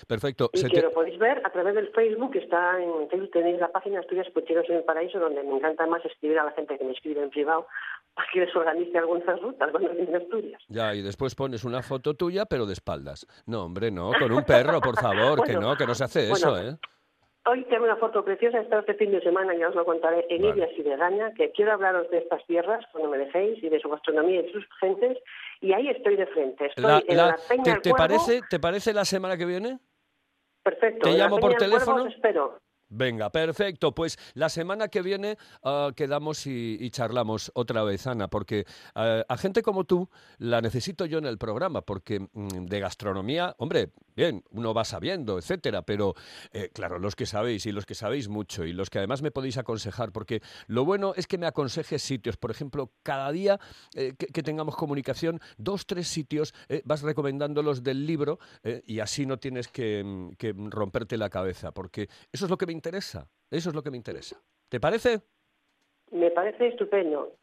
Perfecto. 0.08 0.50
Y 0.52 0.64
que 0.64 0.82
lo 0.82 0.92
podéis 0.92 1.18
ver 1.18 1.40
a 1.44 1.50
través 1.50 1.74
del 1.74 1.88
Facebook, 1.92 2.32
que 2.32 2.40
está 2.40 2.82
en 2.82 3.08
Facebook, 3.08 3.30
tenéis 3.30 3.60
la 3.60 3.70
página 3.70 4.00
Estudios 4.00 4.28
Pucheros 4.30 4.68
en 4.68 4.76
el 4.76 4.84
Paraíso, 4.84 5.20
donde 5.20 5.42
me 5.42 5.56
encanta 5.56 5.86
más 5.86 6.04
escribir 6.04 6.38
a 6.38 6.44
la 6.44 6.52
gente 6.52 6.76
que 6.76 6.84
me 6.84 6.92
escribe 6.92 7.22
en 7.22 7.30
privado 7.30 7.66
para 8.14 8.28
que 8.32 8.40
les 8.40 8.56
organice 8.56 8.98
algunas 8.98 9.40
rutas 9.40 9.70
cuando 9.70 9.90
vienen 9.90 10.16
Asturias. 10.16 10.62
Ya, 10.68 10.94
y 10.94 11.02
después 11.02 11.34
pones 11.34 11.64
una 11.64 11.82
foto 11.82 12.14
tuya, 12.14 12.46
pero 12.46 12.66
de 12.66 12.72
espaldas. 12.72 13.26
No, 13.46 13.64
hombre, 13.64 13.90
no, 13.90 14.10
con 14.18 14.32
un 14.32 14.44
perro, 14.44 14.80
por 14.80 14.98
favor, 14.98 15.42
que 15.44 15.54
no, 15.54 15.76
que 15.76 15.86
no 15.86 15.94
se 15.94 16.04
hace 16.04 16.30
eso, 16.30 16.58
¿eh? 16.58 16.76
Hoy 17.48 17.64
tengo 17.64 17.84
una 17.84 17.96
foto 17.96 18.24
preciosa, 18.24 18.58
he 18.58 18.62
este 18.62 18.94
fin 18.94 19.12
de 19.12 19.20
semana, 19.20 19.54
ya 19.54 19.68
os 19.68 19.74
lo 19.76 19.84
contaré, 19.84 20.26
en 20.30 20.42
vale. 20.42 20.68
y 20.76 20.82
de 20.82 20.96
Gaña, 20.96 21.32
que 21.34 21.52
quiero 21.52 21.72
hablaros 21.72 22.10
de 22.10 22.18
estas 22.18 22.44
tierras, 22.46 22.84
cuando 22.90 23.08
me 23.10 23.18
dejéis, 23.18 23.62
y 23.62 23.68
de 23.68 23.78
su 23.78 23.88
gastronomía 23.88 24.40
y 24.40 24.46
de 24.46 24.52
sus 24.52 24.66
gentes, 24.80 25.18
y 25.60 25.72
ahí 25.72 25.88
estoy 25.88 26.16
de 26.16 26.26
frente. 26.26 26.66
Estoy 26.66 27.04
en 27.06 27.16
la 27.16 27.38
Peña 27.48 27.74
¿te, 27.76 27.80
te 27.80 27.90
parece, 27.92 28.40
¿Te 28.50 28.58
parece 28.58 28.92
la 28.92 29.04
semana 29.04 29.36
que 29.36 29.44
viene? 29.44 29.78
Perfecto. 30.64 31.08
¿Te 31.08 31.16
llamo 31.16 31.38
por 31.38 31.54
teléfono? 31.54 32.08
espero. 32.08 32.58
Venga, 32.88 33.30
perfecto. 33.30 33.92
Pues 33.92 34.16
la 34.34 34.48
semana 34.48 34.88
que 34.88 35.02
viene 35.02 35.36
uh, 35.62 35.92
quedamos 35.92 36.46
y, 36.46 36.76
y, 36.80 36.90
charlamos 36.90 37.52
otra 37.54 37.84
vez, 37.84 38.06
Ana, 38.08 38.26
porque 38.28 38.64
uh, 38.96 39.22
a 39.28 39.36
gente 39.36 39.62
como 39.62 39.84
tú 39.84 40.08
la 40.38 40.60
necesito 40.60 41.04
yo 41.06 41.18
en 41.18 41.26
el 41.26 41.38
programa, 41.38 41.82
porque 41.82 42.20
mm, 42.20 42.66
de 42.66 42.80
gastronomía, 42.80 43.54
hombre, 43.58 43.90
bien, 44.16 44.42
uno 44.50 44.74
va 44.74 44.84
sabiendo, 44.84 45.38
etcétera, 45.38 45.82
pero 45.82 46.14
eh, 46.52 46.70
claro, 46.72 46.98
los 46.98 47.14
que 47.14 47.26
sabéis 47.26 47.66
y 47.66 47.72
los 47.72 47.86
que 47.86 47.94
sabéis 47.94 48.28
mucho 48.28 48.64
y 48.64 48.72
los 48.72 48.90
que 48.90 48.98
además 48.98 49.22
me 49.22 49.30
podéis 49.30 49.58
aconsejar, 49.58 50.12
porque 50.12 50.40
lo 50.66 50.84
bueno 50.84 51.12
es 51.14 51.26
que 51.26 51.38
me 51.38 51.46
aconsejes 51.46 52.02
sitios, 52.02 52.36
por 52.36 52.50
ejemplo, 52.50 52.90
cada 53.02 53.30
día 53.30 53.60
eh, 53.94 54.14
que, 54.16 54.42
tengamos 54.42 54.76
comunicación, 54.76 55.40
dos, 55.58 55.86
tres 55.86 56.08
sitios, 56.08 56.54
eh, 56.68 56.82
vas 56.84 57.02
recomendando 57.02 57.62
los 57.62 57.82
del 57.82 58.06
libro 58.06 58.38
y 58.86 59.00
así 59.00 59.26
no 59.26 59.38
tienes 59.38 59.68
que, 59.68 60.02
mm, 60.04 60.30
que 60.36 60.54
romperte 60.56 61.16
la 61.16 61.30
cabeza, 61.30 61.72
porque 61.72 62.08
eso 62.32 62.46
es 62.46 62.50
lo 62.50 62.56
que 62.56 62.66
me 62.66 62.72
interesa. 62.72 63.28
Eso 63.50 63.70
es 63.70 63.74
lo 63.74 63.82
que 63.82 63.90
me 63.90 63.96
interesa. 63.96 64.42
¿Te 64.68 64.80
parece? 64.80 65.20
Me 66.10 66.30
parece 66.30 66.68
estupendo. 66.68 67.36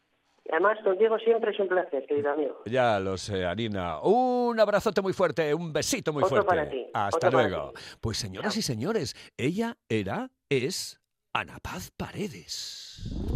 Además, 0.51 0.77
contigo 0.83 1.17
siempre 1.19 1.51
es 1.51 1.59
un 1.59 1.67
placer, 1.67 2.05
querido 2.05 2.31
amigo. 2.31 2.61
Ya 2.65 2.99
lo 2.99 3.17
sé, 3.17 3.45
Arina. 3.45 3.99
Un 4.01 4.59
abrazote 4.59 5.01
muy 5.01 5.13
fuerte, 5.13 5.53
un 5.53 5.71
besito 5.71 6.11
muy 6.11 6.23
Otro 6.23 6.43
fuerte. 6.43 6.47
Para 6.47 6.69
ti. 6.69 6.85
Hasta 6.93 7.27
Otro 7.27 7.31
luego. 7.31 7.73
Pues 8.01 8.17
señoras 8.17 8.57
y 8.57 8.61
señores, 8.61 9.15
ella 9.37 9.77
era, 9.87 10.29
es 10.49 10.99
Ana 11.33 11.57
Paz 11.61 11.91
Paredes. 11.95 12.83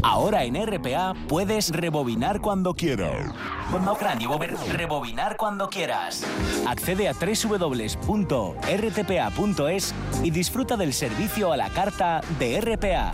Ahora 0.04 0.44
en 0.44 0.56
RPA 0.56 1.16
puedes 1.28 1.72
rebobinar 1.72 2.42
cuando 2.42 2.76
quieras. 2.76 3.34
Rebobinar 4.72 5.36
cuando 5.38 5.68
quieras. 5.70 6.24
Accede 6.68 7.08
a 7.08 7.14
www.rtpa.es 7.14 7.86
y 10.24 10.30
disfruta 10.30 10.78
del 10.78 10.94
servicio 10.94 11.52
a 11.52 11.58
la 11.58 11.70
carta 11.70 12.22
de 12.38 12.62
RPA. 12.62 13.14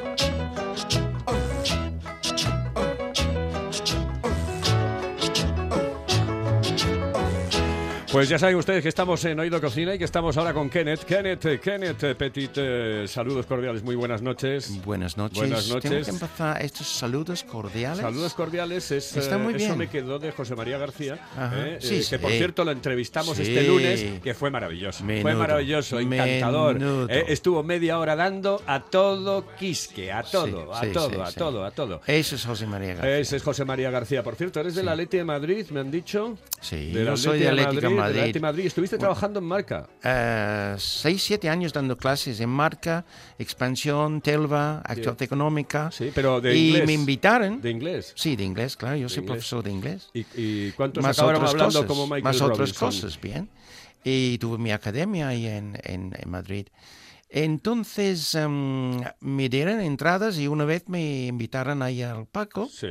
Pues 8.11 8.27
ya 8.27 8.37
saben 8.37 8.57
ustedes 8.57 8.83
que 8.83 8.89
estamos 8.89 9.23
en 9.23 9.39
Oído 9.39 9.61
Cocina 9.61 9.95
y 9.95 9.97
que 9.97 10.03
estamos 10.03 10.35
ahora 10.35 10.53
con 10.53 10.69
Kenneth. 10.69 11.05
Kenneth, 11.05 11.45
eh, 11.45 11.59
Kenneth 11.61 12.03
eh, 12.03 12.13
Petit, 12.15 12.51
eh, 12.57 13.05
saludos 13.07 13.45
cordiales, 13.45 13.83
muy 13.83 13.95
buenas 13.95 14.21
noches. 14.21 14.83
Buenas 14.83 15.15
noches. 15.15 15.37
Buenas 15.37 15.69
noches. 15.69 15.89
Tengo 15.89 16.03
que 16.03 16.09
empezar 16.09 16.61
estos 16.61 16.87
saludos 16.87 17.45
cordiales. 17.45 17.99
Saludos 18.01 18.33
cordiales, 18.33 18.91
es, 18.91 19.15
Está 19.15 19.37
muy 19.37 19.53
eso 19.53 19.65
bien. 19.67 19.77
me 19.77 19.87
quedó 19.87 20.19
de 20.19 20.33
José 20.33 20.55
María 20.57 20.77
García, 20.77 21.19
eh, 21.53 21.77
Sí, 21.79 22.01
que 22.09 22.19
por 22.19 22.31
cierto 22.31 22.65
lo 22.65 22.71
entrevistamos 22.71 23.37
Sí. 23.37 23.43
este 23.43 23.63
lunes, 23.65 24.05
que 24.21 24.33
fue 24.33 24.51
maravilloso. 24.51 25.05
Fue 25.05 25.33
maravilloso, 25.33 25.97
encantador. 25.97 27.09
Estuvo 27.09 27.63
media 27.63 27.97
hora 27.97 28.17
dando 28.17 28.61
a 28.67 28.81
todo 28.83 29.45
quisque, 29.57 30.11
a 30.11 30.23
todo, 30.23 30.75
a 30.75 30.81
todo, 30.87 31.23
a 31.23 31.31
todo, 31.31 31.63
a 31.63 31.71
todo. 31.71 32.01
Eso 32.05 32.35
es 32.35 32.43
José 32.45 32.67
María 32.67 32.95
García. 32.95 33.19
Ese 33.19 33.37
es 33.37 33.43
José 33.43 33.63
María 33.63 33.89
García. 33.89 34.21
Por 34.21 34.35
cierto, 34.35 34.59
eres 34.59 34.75
del 34.75 34.89
Atleti 34.89 35.15
de 35.15 35.23
Madrid, 35.23 35.65
me 35.69 35.79
han 35.79 35.89
dicho. 35.89 36.37
Sí, 36.59 36.91
Del 36.91 37.05
yo 37.05 37.15
soy 37.17 37.39
de 37.39 37.45
del 37.45 37.59
Madrid. 38.01 38.33
De 38.33 38.39
Madrid. 38.39 38.65
Estuviste 38.65 38.97
trabajando 38.97 39.39
en 39.39 39.45
marca. 39.45 39.89
Eh, 40.03 40.75
seis, 40.77 41.23
siete 41.23 41.49
años 41.49 41.71
dando 41.73 41.97
clases 41.97 42.39
en 42.39 42.49
marca, 42.49 43.05
expansión, 43.39 44.21
Telva, 44.21 44.79
actividad 44.79 45.21
económica. 45.21 45.89
Sí, 45.91 46.11
pero 46.13 46.39
de 46.41 46.55
y 46.55 46.67
inglés. 46.69 46.85
me 46.87 46.93
invitaron. 46.93 47.61
De 47.61 47.69
inglés. 47.69 48.13
Sí, 48.15 48.35
de 48.35 48.43
inglés, 48.43 48.75
claro. 48.75 48.95
Yo 48.97 49.09
soy 49.09 49.19
inglés. 49.19 49.31
profesor 49.37 49.63
de 49.63 49.71
inglés. 49.71 50.09
¿Y, 50.13 50.25
y 50.35 50.71
cuántos 50.71 51.03
más 51.03 51.17
acabaron 51.17 51.41
otras 51.41 51.51
hablando 51.53 51.79
cosas, 51.79 51.87
como 51.87 52.03
Michael 52.07 52.23
más 52.23 52.41
otras 52.41 52.57
Robinson? 52.57 52.87
cosas, 52.89 53.21
bien. 53.21 53.49
Y 54.03 54.37
tuve 54.39 54.57
mi 54.57 54.71
academia 54.71 55.27
ahí 55.27 55.45
en, 55.47 55.77
en- 55.83 56.13
en 56.17 56.29
Madrid. 56.29 56.67
Entonces 57.33 58.35
em, 58.35 59.01
me 59.21 59.47
dieron 59.49 59.79
entradas 59.79 60.37
y 60.37 60.47
una 60.47 60.65
vez 60.65 60.83
me 60.87 61.27
invitaron 61.27 61.81
ahí 61.81 62.01
al 62.01 62.25
Paco 62.27 62.67
Sí. 62.69 62.87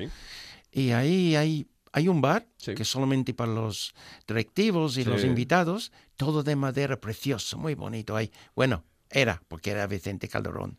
y 0.72 0.90
ahí 0.92 1.36
hay, 1.36 1.66
hay 1.92 2.08
un 2.08 2.20
bar 2.20 2.46
Sí. 2.56 2.74
que 2.74 2.82
es 2.82 2.88
solamente 2.88 3.34
para 3.34 3.52
los 3.52 3.94
directivos 4.26 4.96
y 4.98 5.04
los 5.04 5.24
invitados, 5.24 5.92
todo 6.16 6.42
de 6.42 6.56
madera 6.56 7.00
precioso, 7.00 7.58
muy 7.58 7.74
bonito 7.74 8.16
ahí. 8.16 8.30
Bueno, 8.54 8.84
era, 9.10 9.42
porque 9.48 9.70
era 9.70 9.86
Vicente 9.86 10.28
Calderón. 10.28 10.78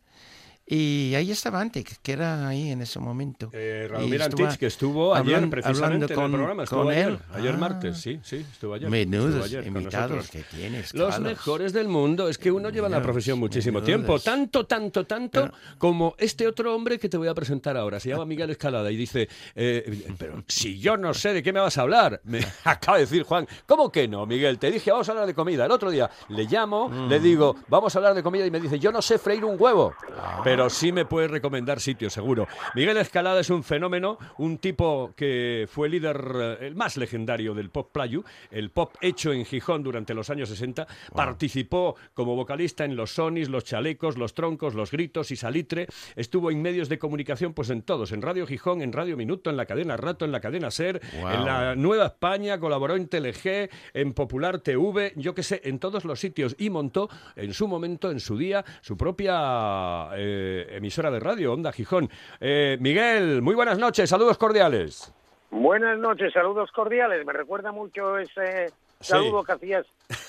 Y 0.73 1.13
ahí 1.15 1.31
estaba 1.31 1.59
Antec, 1.59 1.97
que 2.01 2.13
era 2.13 2.47
ahí 2.47 2.71
en 2.71 2.81
ese 2.81 2.97
momento. 2.97 3.49
Eh, 3.51 3.87
Radomir 3.91 4.21
Antich, 4.23 4.55
que 4.57 4.67
estuvo 4.67 5.13
ayer 5.13 5.35
hablan- 5.35 5.49
precisamente 5.49 5.83
hablando 5.85 6.05
en 6.05 6.15
con- 6.15 6.25
el 6.25 6.31
programa. 6.31 6.63
Estuvo 6.63 6.83
con 6.83 6.91
ayer, 6.93 7.07
él. 7.09 7.19
ayer 7.33 7.53
Ah. 7.55 7.57
martes, 7.57 7.97
sí, 7.97 8.19
sí, 8.23 8.37
estuvo 8.37 8.73
ayer. 8.75 8.89
Menudos 8.89 9.29
estuvo 9.31 9.43
ayer 9.43 9.63
con 9.65 9.81
invitados 9.81 10.29
que 10.29 10.43
tienes. 10.43 10.93
Los 10.93 11.09
Carlos. 11.09 11.29
mejores 11.29 11.73
del 11.73 11.89
mundo. 11.89 12.29
Es 12.29 12.37
que 12.37 12.51
uno 12.53 12.69
lleva 12.69 12.87
en 12.87 12.93
la 12.93 13.01
profesión 13.01 13.37
muchísimo 13.37 13.81
menudos. 13.81 13.85
tiempo. 13.85 14.19
Tanto, 14.21 14.65
tanto, 14.65 15.05
tanto 15.05 15.41
Pero- 15.41 15.53
como 15.77 16.15
este 16.17 16.47
otro 16.47 16.73
hombre 16.73 16.97
que 16.97 17.09
te 17.09 17.17
voy 17.17 17.27
a 17.27 17.33
presentar 17.33 17.75
ahora. 17.75 17.99
Se 17.99 18.07
llama 18.07 18.25
Miguel 18.25 18.49
Escalada 18.51 18.89
y 18.91 18.95
dice, 18.95 19.27
eh, 19.55 20.07
pero 20.17 20.41
si 20.47 20.79
yo 20.79 20.95
no 20.95 21.13
sé 21.13 21.33
de 21.33 21.43
qué 21.43 21.51
me 21.51 21.59
vas 21.59 21.77
a 21.77 21.81
hablar. 21.81 22.21
Me 22.23 22.39
acaba 22.63 22.97
de 22.97 23.03
decir 23.03 23.23
Juan, 23.23 23.45
¿cómo 23.67 23.91
que 23.91 24.07
no, 24.07 24.25
Miguel? 24.25 24.57
Te 24.57 24.71
dije, 24.71 24.89
vamos 24.89 25.09
a 25.09 25.11
hablar 25.11 25.27
de 25.27 25.33
comida. 25.33 25.65
El 25.65 25.71
otro 25.71 25.91
día 25.91 26.09
le 26.29 26.45
llamo, 26.45 26.89
le 27.09 27.19
Mm. 27.19 27.23
digo, 27.23 27.55
vamos 27.67 27.93
a 27.93 27.99
hablar 27.99 28.13
de 28.13 28.23
comida 28.23 28.45
y 28.45 28.51
me 28.51 28.61
dice, 28.61 28.79
yo 28.79 28.89
no 28.93 29.01
sé 29.01 29.17
freír 29.17 29.43
un 29.43 29.57
huevo. 29.59 29.93
Ah. 30.17 30.41
Pero 30.61 30.69
sí 30.69 30.91
me 30.91 31.05
puedes 31.05 31.31
recomendar 31.31 31.79
sitios, 31.79 32.13
seguro. 32.13 32.47
Miguel 32.75 32.97
Escalada 32.97 33.39
es 33.39 33.49
un 33.49 33.63
fenómeno, 33.63 34.19
un 34.37 34.59
tipo 34.59 35.11
que 35.15 35.67
fue 35.67 35.89
líder, 35.89 36.21
eh, 36.35 36.67
el 36.67 36.75
más 36.75 36.97
legendario 36.97 37.55
del 37.55 37.71
pop 37.71 37.89
playu, 37.91 38.23
el 38.51 38.69
pop 38.69 38.93
hecho 39.01 39.33
en 39.33 39.43
Gijón 39.43 39.81
durante 39.81 40.13
los 40.13 40.29
años 40.29 40.49
60. 40.49 40.85
Participó 41.15 41.95
como 42.13 42.35
vocalista 42.35 42.85
en 42.85 42.95
los 42.95 43.15
sonis, 43.15 43.49
los 43.49 43.63
chalecos, 43.65 44.19
los 44.19 44.35
troncos, 44.35 44.75
los 44.75 44.91
gritos 44.91 45.31
y 45.31 45.35
salitre. 45.35 45.87
Estuvo 46.15 46.51
en 46.51 46.61
medios 46.61 46.89
de 46.89 46.99
comunicación, 46.99 47.53
pues 47.53 47.71
en 47.71 47.81
todos, 47.81 48.11
en 48.11 48.21
Radio 48.21 48.45
Gijón, 48.45 48.83
en 48.83 48.93
Radio 48.93 49.17
Minuto, 49.17 49.49
en 49.49 49.57
la 49.57 49.65
cadena 49.65 49.97
Rato, 49.97 50.25
en 50.25 50.31
la 50.31 50.41
cadena 50.41 50.69
Ser, 50.69 51.01
Wow. 51.21 51.31
en 51.31 51.45
la 51.45 51.75
Nueva 51.75 52.05
España, 52.05 52.59
colaboró 52.59 52.95
en 52.95 53.07
TLG, 53.07 53.69
en 53.95 54.13
Popular 54.13 54.59
TV, 54.59 55.13
yo 55.15 55.33
qué 55.33 55.41
sé, 55.41 55.61
en 55.63 55.79
todos 55.79 56.05
los 56.05 56.19
sitios 56.19 56.55
y 56.59 56.69
montó 56.69 57.09
en 57.35 57.51
su 57.51 57.67
momento, 57.67 58.11
en 58.11 58.19
su 58.19 58.37
día, 58.37 58.63
su 58.81 58.95
propia 58.95 60.09
eh, 60.15 60.40
emisora 60.69 61.11
de 61.11 61.19
radio, 61.19 61.53
Onda 61.53 61.71
Gijón. 61.71 62.09
Eh, 62.39 62.77
Miguel, 62.79 63.41
muy 63.41 63.55
buenas 63.55 63.77
noches, 63.77 64.09
saludos 64.09 64.37
cordiales. 64.37 65.13
Buenas 65.49 65.97
noches, 65.97 66.31
saludos 66.33 66.71
cordiales. 66.71 67.25
Me 67.25 67.33
recuerda 67.33 67.71
mucho 67.71 68.17
ese 68.17 68.67
Sí. 69.01 69.13
saludo 69.13 69.43
que 69.43 69.51
hacías 69.53 69.85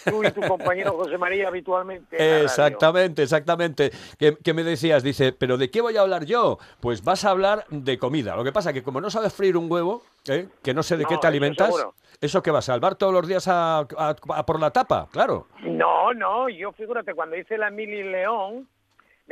tú 0.06 0.24
y 0.24 0.30
tu 0.30 0.40
compañero 0.48 0.92
José 0.92 1.18
María 1.18 1.48
habitualmente. 1.48 2.42
Exactamente, 2.42 3.22
exactamente. 3.22 3.90
¿Qué, 4.18 4.36
qué 4.42 4.54
me 4.54 4.62
decías? 4.64 5.02
Dice, 5.02 5.32
¿pero 5.32 5.58
de 5.58 5.70
qué 5.70 5.82
voy 5.82 5.96
a 5.98 6.00
hablar 6.00 6.24
yo? 6.24 6.58
Pues 6.80 7.04
vas 7.04 7.26
a 7.26 7.30
hablar 7.30 7.66
de 7.68 7.98
comida. 7.98 8.34
Lo 8.34 8.44
que 8.44 8.52
pasa 8.52 8.72
que 8.72 8.82
como 8.82 9.00
no 9.02 9.10
sabes 9.10 9.34
freír 9.34 9.58
un 9.58 9.70
huevo, 9.70 10.02
¿eh? 10.26 10.48
que 10.64 10.72
no 10.72 10.82
sé 10.82 10.96
de 10.96 11.02
No, 11.02 11.08
qué 11.10 11.18
te 11.18 11.26
alimentas, 11.26 11.66
seguro. 11.66 11.94
¿eso 12.18 12.42
qué 12.42 12.50
vas 12.50 12.66
a 12.70 12.72
salvar 12.72 12.94
todos 12.94 13.12
los 13.12 13.28
días 13.28 13.46
a, 13.46 13.80
a- 13.80 14.16
a 14.36 14.46
por 14.46 14.58
la 14.58 14.70
tapa? 14.70 15.06
Claro. 15.12 15.48
No, 15.64 16.14
no, 16.14 16.48
yo 16.48 16.72
figúrate, 16.72 17.12
cuando 17.12 17.36
hice 17.36 17.58
la 17.58 17.68
Mili 17.70 18.04
León, 18.04 18.66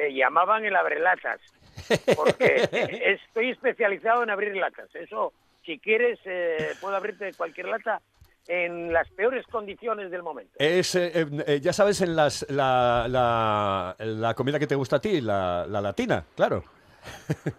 me 0.09 0.14
llamaban 0.14 0.64
el 0.64 0.75
abrelatas, 0.76 1.40
porque 2.16 2.69
estoy 3.23 3.50
especializado 3.50 4.23
en 4.23 4.30
abrir 4.30 4.57
latas. 4.57 4.88
Eso, 4.95 5.33
si 5.64 5.78
quieres, 5.78 6.19
eh, 6.25 6.73
puedo 6.80 6.97
abrirte 6.97 7.33
cualquier 7.35 7.66
lata 7.69 8.00
en 8.49 8.92
las 8.92 9.09
peores 9.11 9.47
condiciones 9.47 10.11
del 10.11 10.23
momento. 10.23 10.52
Es, 10.59 10.95
eh, 10.95 11.12
eh, 11.14 11.26
eh, 11.47 11.61
ya 11.61 11.73
sabes, 11.73 12.00
en 12.00 12.16
las, 12.16 12.47
la, 12.50 13.07
la, 13.09 13.95
la 13.99 14.35
comida 14.35 14.59
que 14.59 14.66
te 14.66 14.75
gusta 14.75 14.97
a 14.97 15.00
ti, 15.00 15.21
la, 15.21 15.66
la 15.69 15.80
latina, 15.80 16.25
claro. 16.35 16.64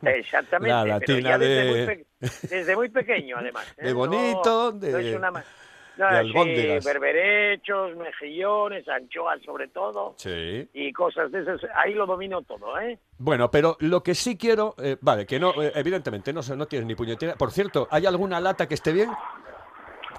Exactamente. 0.04 0.70
La 0.74 0.84
pero 0.84 0.94
latina 1.00 1.30
ya 1.32 1.38
desde, 1.38 1.64
de- 1.64 1.70
muy 1.70 1.86
pe- 1.96 2.06
desde 2.48 2.76
muy 2.76 2.90
pequeño, 2.90 3.38
además. 3.38 3.66
¿eh? 3.78 3.86
De 3.88 3.94
bonito, 3.94 4.72
No- 4.74 4.80
de- 4.80 4.92
no 4.92 4.98
es 5.00 5.16
una 5.16 5.32
no, 5.98 6.46
de 6.46 6.80
sí, 6.82 6.88
berberechos, 6.88 7.96
mejillones, 7.98 8.88
anchoas 8.88 9.42
sobre 9.44 9.68
todo, 9.68 10.14
Sí. 10.18 10.68
y 10.74 10.92
cosas 10.94 11.32
de 11.32 11.42
esas. 11.42 11.62
Ahí 11.76 11.94
lo 11.94 12.06
domino 12.06 12.42
todo, 12.42 12.80
¿eh? 12.80 12.98
Bueno, 13.18 13.52
pero 13.52 13.78
lo 13.80 14.02
que 14.02 14.16
sí 14.16 14.38
quiero, 14.38 14.76
eh, 14.82 14.98
vale, 15.02 15.26
que 15.26 15.40
no, 15.40 15.52
eh, 15.62 15.72
evidentemente 15.76 16.34
no, 16.34 16.42
no 16.56 16.66
tienes 16.66 16.88
ni 16.88 16.96
puñetera. 16.96 17.36
Por 17.36 17.52
cierto, 17.52 17.88
¿hay 17.92 18.06
alguna 18.06 18.40
lata 18.40 18.68
que 18.68 18.74
esté 18.76 18.92
bien? 18.92 19.10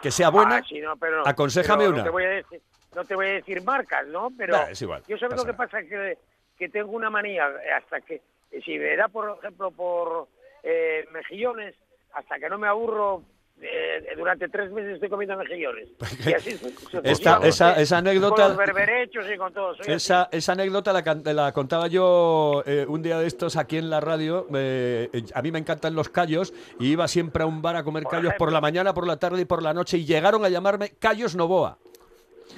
Que 0.00 0.10
sea 0.10 0.30
buena. 0.30 0.56
Ah, 0.56 0.62
sí, 0.68 0.80
no, 0.80 0.96
pero 0.96 1.18
no- 1.18 1.26
Aconséjame 1.26 1.84
pero 1.84 1.90
una. 1.90 1.98
No 1.98 2.04
te, 2.04 2.10
voy 2.10 2.24
a 2.24 2.28
decir, 2.28 2.60
no 2.94 3.04
te 3.04 3.14
voy 3.14 3.26
a 3.26 3.32
decir 3.32 3.62
marcas, 3.62 4.06
¿no? 4.08 4.30
Pero 4.36 4.52
Nah, 4.56 4.70
es 4.70 4.82
igual, 4.82 5.02
yo 5.08 5.16
sabes 5.18 5.36
lo 5.36 5.44
que 5.44 5.54
pasa, 5.54 5.80
que, 5.82 6.18
que 6.58 6.68
tengo 6.68 6.90
una 6.92 7.08
manía, 7.10 7.48
eh, 7.64 7.70
hasta 7.72 8.00
que, 8.00 8.20
si 8.64 8.78
me 8.78 8.96
da, 8.96 9.08
por 9.08 9.38
ejemplo, 9.38 9.70
por 9.70 10.28
eh, 10.62 11.06
mejillones, 11.12 11.74
hasta 12.14 12.38
que 12.38 12.48
no 12.48 12.58
me 12.58 12.68
aburro, 12.68 13.22
eh, 13.62 14.14
durante 14.16 14.48
tres 14.48 14.70
meses 14.72 14.94
estoy 14.94 15.08
comiendo 15.08 15.36
mejillones. 15.36 15.88
Y 16.26 16.32
así 16.32 16.50
Esta- 16.50 16.68
sucesivamente, 16.90 17.48
esa- 17.48 17.80
esa 17.80 17.98
anécdota- 17.98 18.34
Con 18.48 18.48
los 18.48 18.56
berberechos 18.56 19.26
y 19.32 19.36
con 19.38 19.52
todo. 19.52 19.74
Esa, 19.86 20.28
esa 20.32 20.52
anécdota 20.52 20.92
la, 20.92 21.32
la 21.32 21.52
contaba 21.52 21.86
yo 21.86 22.62
eh, 22.66 22.84
un 22.88 23.02
día 23.02 23.18
de 23.18 23.26
estos 23.26 23.56
aquí 23.56 23.78
en 23.78 23.88
la 23.90 24.00
radio. 24.00 24.46
eh, 24.54 25.08
eh, 25.12 25.22
a 25.34 25.42
mí 25.42 25.50
me 25.52 25.58
encantan 25.58 25.94
los 25.94 26.08
callos 26.08 26.52
y 26.80 26.90
iba 26.92 27.06
siempre 27.08 27.42
a 27.44 27.46
un 27.46 27.62
bar 27.62 27.76
a 27.76 27.84
comer 27.84 28.02
Por 28.04 28.12
callos 28.12 28.34
por 28.38 28.52
la 28.52 28.60
mañana, 28.60 28.92
por 28.94 29.06
la 29.06 29.16
tarde 29.18 29.42
y 29.42 29.44
por 29.44 29.62
la 29.62 29.72
noche 29.72 29.98
y 29.98 30.04
llegaron 30.04 30.44
a 30.44 30.48
llamarme 30.48 30.90
Callos 30.98 31.36
Novoa. 31.36 31.78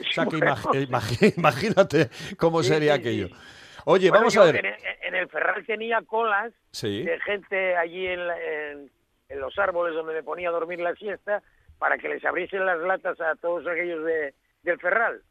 O 0.00 0.12
sea 0.12 0.24
que 0.26 0.36
Bueno, 0.38 0.56
imag- 0.56 0.88
imag- 0.88 1.34
imagínate 1.38 2.08
cómo 2.36 2.62
Sí, 2.62 2.70
sería 2.70 2.94
sí, 2.94 3.00
aquello. 3.00 3.28
sí. 3.28 3.34
Oye, 3.86 4.08
Bueno, 4.08 4.22
vamos 4.22 4.36
a 4.38 4.44
ver. 4.44 4.56
En 4.56 4.66
el, 4.66 4.74
en 5.02 5.14
el 5.14 5.28
Ferral 5.28 5.64
tenía 5.66 6.00
colas 6.02 6.52
de 6.82 7.18
gente 7.26 7.76
allí 7.76 8.06
en, 8.06 8.26
la- 8.26 8.40
en- 8.40 8.90
en 9.28 9.40
los 9.40 9.58
árboles 9.58 9.94
donde 9.94 10.14
me 10.14 10.22
ponía 10.22 10.48
a 10.48 10.52
dormir 10.52 10.80
la 10.80 10.94
siesta 10.94 11.42
para 11.78 11.98
que 11.98 12.08
les 12.08 12.24
abriesen 12.24 12.64
las 12.66 12.78
latas 12.80 13.20
a 13.20 13.34
todos 13.36 13.66
aquellos 13.66 14.04
de, 14.04 14.34
del 14.62 14.78
Ferral. 14.78 15.22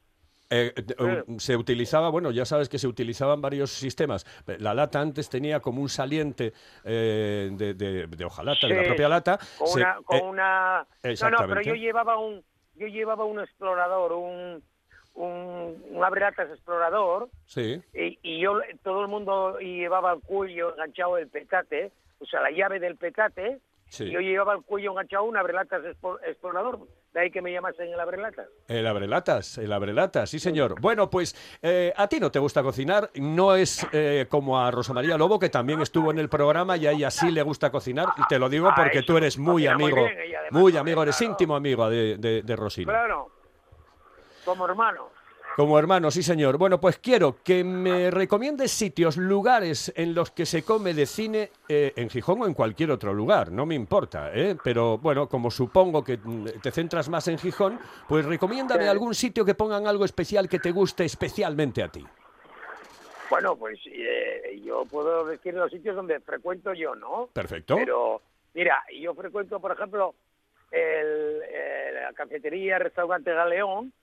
Eh, 0.50 0.72
eh, 0.76 1.24
um, 1.28 1.40
se 1.40 1.56
utilizaba, 1.56 2.10
bueno, 2.10 2.30
ya 2.30 2.46
sabes 2.46 2.70
que 2.70 2.78
se 2.78 2.88
utilizaban 2.88 3.42
varios 3.42 3.72
sistemas. 3.72 4.26
La 4.60 4.74
lata 4.74 5.00
antes 5.00 5.30
tenía 5.30 5.60
como 5.62 5.82
un 5.82 5.90
saliente 5.90 6.54
eh, 6.84 7.50
de, 7.54 7.74
de, 7.74 8.08
de 8.08 8.26
hojalata, 8.26 8.68
de 8.68 8.76
la 8.76 8.84
propia 8.84 9.10
lata. 9.10 9.40
Con 9.58 9.68
Se- 9.68 9.80
una... 9.80 9.96
Con 10.04 10.18
eh, 10.18 10.22
una... 10.24 10.88
No, 11.22 11.30
no, 11.32 11.48
pero 11.48 11.62
yo 11.62 11.74
llevaba 11.76 12.18
un 12.18 12.44
yo 12.76 12.88
llevaba 12.88 13.24
un 13.24 13.40
explorador, 13.40 14.14
un, 14.14 14.64
un, 15.14 15.84
un 15.92 16.04
abrelatas 16.04 16.50
explorador 16.50 17.30
Sí. 17.46 17.80
y, 17.94 18.18
y 18.24 18.42
yo 18.42 18.60
todo 18.84 19.02
el 19.04 19.08
mundo 19.08 19.60
llevaba 19.60 20.10
al 20.12 20.22
cuello 20.22 20.72
enganchado 20.72 21.20
el 21.20 21.28
petate, 21.28 21.92
o 22.20 22.26
sea, 22.26 22.42
la 22.42 22.50
llave 22.50 22.80
del 22.80 22.96
petate, 22.96 23.60
Sí. 23.94 24.10
yo 24.10 24.20
llevaba 24.22 24.54
al 24.54 24.64
cuello 24.64 24.90
enganchado 24.90 25.24
un 25.26 25.38
abrelatas 25.38 25.84
explorador, 26.26 26.80
de 27.14 27.20
ahí 27.20 27.30
que 27.30 27.44
me 27.44 27.52
llamasen 27.52 27.94
el 27.94 28.00
abrelatas. 28.00 28.48
El 28.68 28.88
abrelatas, 28.88 29.60
el 29.60 29.72
abrelatas, 29.72 30.32
sí 30.32 30.40
señor. 30.40 30.82
Bueno, 30.82 31.12
pues 31.12 31.36
eh, 31.62 31.94
a 31.96 32.08
ti 32.08 32.20
no 32.20 32.32
te 32.32 32.40
gusta 32.40 32.64
cocinar, 32.64 33.12
no 33.14 33.56
es 33.56 33.86
eh, 33.92 34.26
como 34.30 34.60
a 34.60 34.72
Rosa 34.72 34.94
María 34.94 35.16
Lobo, 35.16 35.38
que 35.38 35.50
también 35.50 35.80
estuvo 35.80 36.10
en 36.10 36.18
el 36.18 36.28
programa 36.28 36.76
y 36.76 36.88
a 36.88 36.92
ella 36.92 37.12
sí 37.12 37.30
le 37.30 37.44
gusta 37.44 37.70
cocinar, 37.72 38.08
y 38.18 38.24
te 38.28 38.40
lo 38.40 38.50
digo 38.50 38.68
Ah, 38.70 38.74
porque 38.76 38.98
eso, 39.00 39.06
tú 39.06 39.18
eres 39.18 39.38
muy 39.38 39.68
amigo, 39.68 39.98
bien 40.06 40.20
ella, 40.22 40.40
además, 40.40 40.60
muy 40.60 40.76
amigo, 40.76 41.04
eres 41.04 41.16
Claro. 41.18 41.32
íntimo 41.32 41.56
amigo 41.56 41.88
de, 41.88 42.18
de, 42.18 42.42
de 42.42 42.56
Rosina. 42.56 42.92
Claro, 42.92 43.30
como 44.44 44.66
hermano. 44.66 45.10
Como 45.56 45.78
hermano, 45.78 46.10
sí 46.10 46.24
señor. 46.24 46.58
Bueno, 46.58 46.82
pues 46.82 46.98
quiero 46.98 47.38
que 47.44 47.64
me 47.64 48.10
recomiendes 48.10 48.72
sitios, 48.72 49.18
lugares 49.18 49.94
en 49.96 50.16
los 50.16 50.32
que 50.32 50.48
se 50.48 50.64
come 50.64 50.96
de 50.96 51.06
cine 51.06 51.52
eh, 51.70 51.94
en 51.96 52.10
Gijón 52.10 52.42
o 52.42 52.48
en 52.48 52.56
cualquier 52.56 52.90
otro 52.90 53.14
lugar, 53.14 53.52
no 53.52 53.66
me 53.68 53.76
importa, 53.76 54.32
¿eh? 54.34 54.58
Pero 54.64 54.98
bueno, 54.98 55.30
como 55.30 55.52
supongo 55.52 56.04
que 56.04 56.18
mm, 56.18 56.60
te 56.62 56.72
centras 56.72 57.08
más 57.08 57.28
en 57.28 57.38
Gijón, 57.38 57.80
pues 58.08 58.26
recomiéndame 58.26 58.88
algún 58.88 59.14
sitio 59.14 59.46
que 59.46 59.54
pongan 59.54 59.86
algo 59.86 60.06
especial 60.06 60.50
que 60.50 60.58
te 60.58 60.72
guste 60.72 61.06
especialmente 61.06 61.84
a 61.84 61.90
ti. 61.90 62.04
Bueno, 63.30 63.56
pues 63.56 63.80
eh, 63.86 64.60
yo 64.64 64.86
puedo 64.86 65.24
decir 65.26 65.54
los 65.54 65.72
sitios 65.72 65.96
donde 65.96 66.20
frecuento 66.20 66.74
yo, 66.74 66.96
¿no? 66.96 67.30
Perfecto. 67.32 67.76
Pero, 67.76 68.22
mira, 68.56 68.84
yo 69.00 69.14
frecuento, 69.14 69.60
por 69.60 69.72
ejemplo, 69.72 70.16
el, 70.72 71.42
eh, 71.48 71.92
la 71.94 72.14
cafetería, 72.14 72.80
restaurante 72.80 73.32
Galeón, 73.32 73.94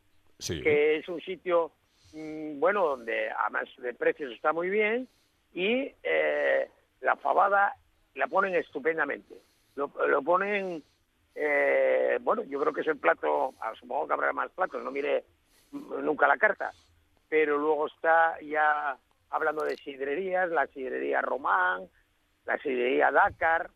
Que 0.62 0.97
es 0.97 1.09
un 1.09 1.20
sitio, 1.20 1.73
mm, 2.12 2.59
bueno, 2.59 2.87
donde 2.87 3.30
además 3.30 3.68
de 3.78 3.94
precios 3.94 4.32
está 4.32 4.52
muy 4.52 4.70
bien 4.70 5.09
y 5.52 5.92
eh, 6.02 6.68
la 7.00 7.16
fabada 7.16 7.75
la 8.14 8.26
ponen 8.26 8.54
estupendamente. 8.54 9.35
Lo, 9.76 9.90
lo 10.06 10.23
ponen, 10.23 10.82
eh, 11.35 12.18
bueno, 12.20 12.42
yo 12.44 12.61
creo 12.61 12.73
que 12.73 12.80
es 12.80 12.87
el 12.87 12.99
plato, 12.99 13.54
ah, 13.61 13.73
supongo 13.78 14.06
que 14.06 14.12
habrá 14.14 14.32
más 14.32 14.50
platos, 14.50 14.82
no 14.82 14.90
mire 14.90 15.25
mm, 15.70 16.04
nunca 16.04 16.26
la 16.26 16.37
carta, 16.38 16.73
pero 17.28 17.59
luego 17.59 17.87
está 17.87 18.40
ya 18.40 18.97
hablando 19.30 19.64
de 19.64 19.76
sidrerías, 19.76 20.50
la 20.50 20.66
sidrería 20.66 21.20
Román, 21.20 21.88
la 22.47 22.59
sidrería 22.59 23.11
Dakar 23.12 23.70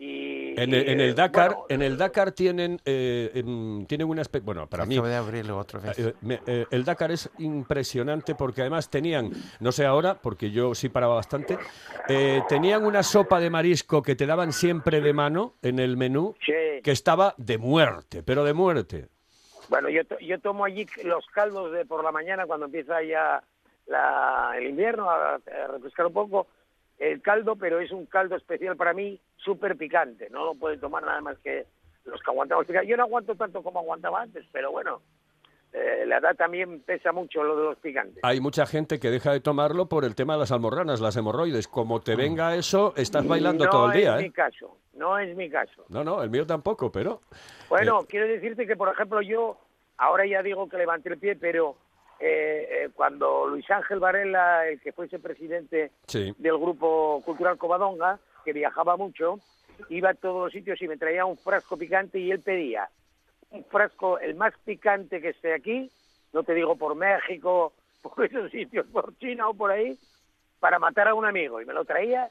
y... 0.00 0.54
En 0.60 0.72
el, 0.74 0.88
en 0.88 1.00
eh, 1.00 1.12
Dakar, 1.14 1.50
bueno, 1.50 1.66
en 1.68 1.82
el 1.82 1.96
Dakar 1.98 2.32
tienen, 2.32 2.80
eh, 2.84 3.30
em, 3.34 3.84
tienen 3.86 4.08
un 4.08 4.18
aspecto, 4.18 4.46
bueno, 4.46 4.66
para 4.66 4.84
mí, 4.86 4.94
Acabo 4.96 5.08
de 5.08 5.14
abrirlo 5.16 5.58
otra 5.58 5.78
vez. 5.80 5.98
Eh, 5.98 6.14
me- 6.22 6.40
eh, 6.46 6.66
el 6.70 6.84
Dakar 6.84 7.10
es 7.12 7.30
impresionante 7.38 8.34
porque 8.34 8.62
además 8.62 8.88
tenían, 8.90 9.30
no 9.60 9.70
sé 9.72 9.84
ahora, 9.84 10.14
porque 10.14 10.50
yo 10.50 10.74
sí 10.74 10.88
paraba 10.88 11.14
bastante, 11.16 11.58
eh, 12.08 12.40
tenían 12.48 12.84
una 12.84 13.02
sopa 13.02 13.38
de 13.40 13.50
marisco 13.50 14.02
que 14.02 14.16
te 14.16 14.26
daban 14.26 14.52
siempre 14.52 15.00
de 15.02 15.12
mano 15.12 15.54
en 15.62 15.78
el 15.78 15.96
menú, 15.96 16.34
sí. 16.44 16.52
que 16.82 16.90
estaba 16.90 17.34
de 17.36 17.58
muerte, 17.58 18.22
pero 18.22 18.42
de 18.44 18.54
muerte. 18.54 19.08
Bueno, 19.68 19.88
yo, 19.90 20.04
to- 20.04 20.18
yo 20.18 20.40
tomo 20.40 20.64
allí 20.64 20.86
los 21.04 21.26
caldos 21.26 21.72
de 21.72 21.84
por 21.84 22.02
la 22.02 22.10
mañana 22.10 22.46
cuando 22.46 22.66
empieza 22.66 23.02
ya 23.02 23.42
la- 23.86 24.52
el 24.56 24.66
invierno 24.66 25.08
a, 25.10 25.34
a 25.34 25.66
refrescar 25.70 26.06
un 26.06 26.12
poco 26.12 26.46
el 26.98 27.22
caldo, 27.22 27.56
pero 27.56 27.80
es 27.80 27.92
un 27.92 28.06
caldo 28.06 28.36
especial 28.36 28.76
para 28.76 28.92
mí, 28.92 29.20
súper 29.44 29.76
picante. 29.76 30.28
No 30.30 30.44
lo 30.44 30.54
pueden 30.54 30.80
tomar 30.80 31.02
nada 31.02 31.20
más 31.20 31.38
que 31.38 31.66
los 32.04 32.20
que 32.22 32.30
aguantamos 32.30 32.66
picante. 32.66 32.88
Yo 32.88 32.96
no 32.96 33.04
aguanto 33.04 33.34
tanto 33.34 33.62
como 33.62 33.80
aguantaba 33.80 34.22
antes, 34.22 34.44
pero 34.52 34.70
bueno, 34.72 35.00
eh, 35.72 36.04
la 36.06 36.18
edad 36.18 36.34
también 36.34 36.80
pesa 36.80 37.12
mucho 37.12 37.42
lo 37.44 37.56
de 37.56 37.64
los 37.64 37.78
picantes. 37.78 38.18
Hay 38.22 38.40
mucha 38.40 38.66
gente 38.66 38.98
que 38.98 39.10
deja 39.10 39.32
de 39.32 39.40
tomarlo 39.40 39.86
por 39.86 40.04
el 40.04 40.14
tema 40.14 40.32
de 40.34 40.40
las 40.40 40.52
almorranas, 40.52 41.00
las 41.00 41.16
hemorroides. 41.16 41.68
Como 41.68 42.00
te 42.00 42.16
venga 42.16 42.54
eso, 42.56 42.92
estás 42.96 43.26
bailando 43.26 43.64
no 43.66 43.70
todo 43.70 43.86
el 43.86 43.98
día, 43.98 44.16
es 44.16 44.22
mi 44.22 44.28
¿eh? 44.28 44.32
caso, 44.32 44.78
no 44.94 45.18
es 45.18 45.36
mi 45.36 45.48
caso. 45.48 45.84
No, 45.88 46.02
no, 46.02 46.22
el 46.22 46.30
mío 46.30 46.44
tampoco, 46.46 46.90
pero... 46.90 47.20
Bueno, 47.68 48.04
quiero 48.08 48.26
decirte 48.26 48.66
que, 48.66 48.76
por 48.76 48.88
ejemplo, 48.92 49.22
yo 49.22 49.58
ahora 49.98 50.26
ya 50.26 50.42
digo 50.42 50.68
que 50.68 50.76
levanté 50.78 51.10
el 51.10 51.18
pie, 51.18 51.36
pero 51.36 51.76
eh, 52.18 52.66
eh, 52.68 52.88
cuando 52.92 53.46
Luis 53.46 53.70
Ángel 53.70 54.00
Varela, 54.00 54.66
el 54.66 54.80
que 54.80 54.92
fuese 54.92 55.20
presidente 55.20 55.92
Sí. 56.06 56.34
del 56.38 56.58
Grupo 56.58 57.22
Cultural 57.24 57.56
Covadonga, 57.58 58.18
que 58.44 58.52
viajaba 58.52 58.96
mucho, 58.96 59.38
iba 59.88 60.10
a 60.10 60.14
todos 60.14 60.44
los 60.44 60.52
sitios 60.52 60.80
y 60.82 60.88
me 60.88 60.96
traía 60.96 61.24
un 61.24 61.36
frasco 61.36 61.76
picante 61.76 62.18
y 62.18 62.30
él 62.30 62.40
pedía 62.40 62.88
un 63.50 63.64
frasco, 63.64 64.18
el 64.18 64.34
más 64.34 64.54
picante 64.64 65.20
que 65.20 65.30
esté 65.30 65.54
aquí, 65.54 65.90
no 66.32 66.42
te 66.42 66.54
digo 66.54 66.76
por 66.76 66.94
México, 66.94 67.72
por 68.02 68.24
esos 68.24 68.50
sitios, 68.50 68.86
por 68.86 69.16
China 69.18 69.48
o 69.48 69.54
por 69.54 69.70
ahí, 69.70 69.98
para 70.58 70.78
matar 70.78 71.08
a 71.08 71.14
un 71.14 71.24
amigo. 71.24 71.60
Y 71.60 71.64
me 71.64 71.74
lo 71.74 71.84
traía 71.84 72.30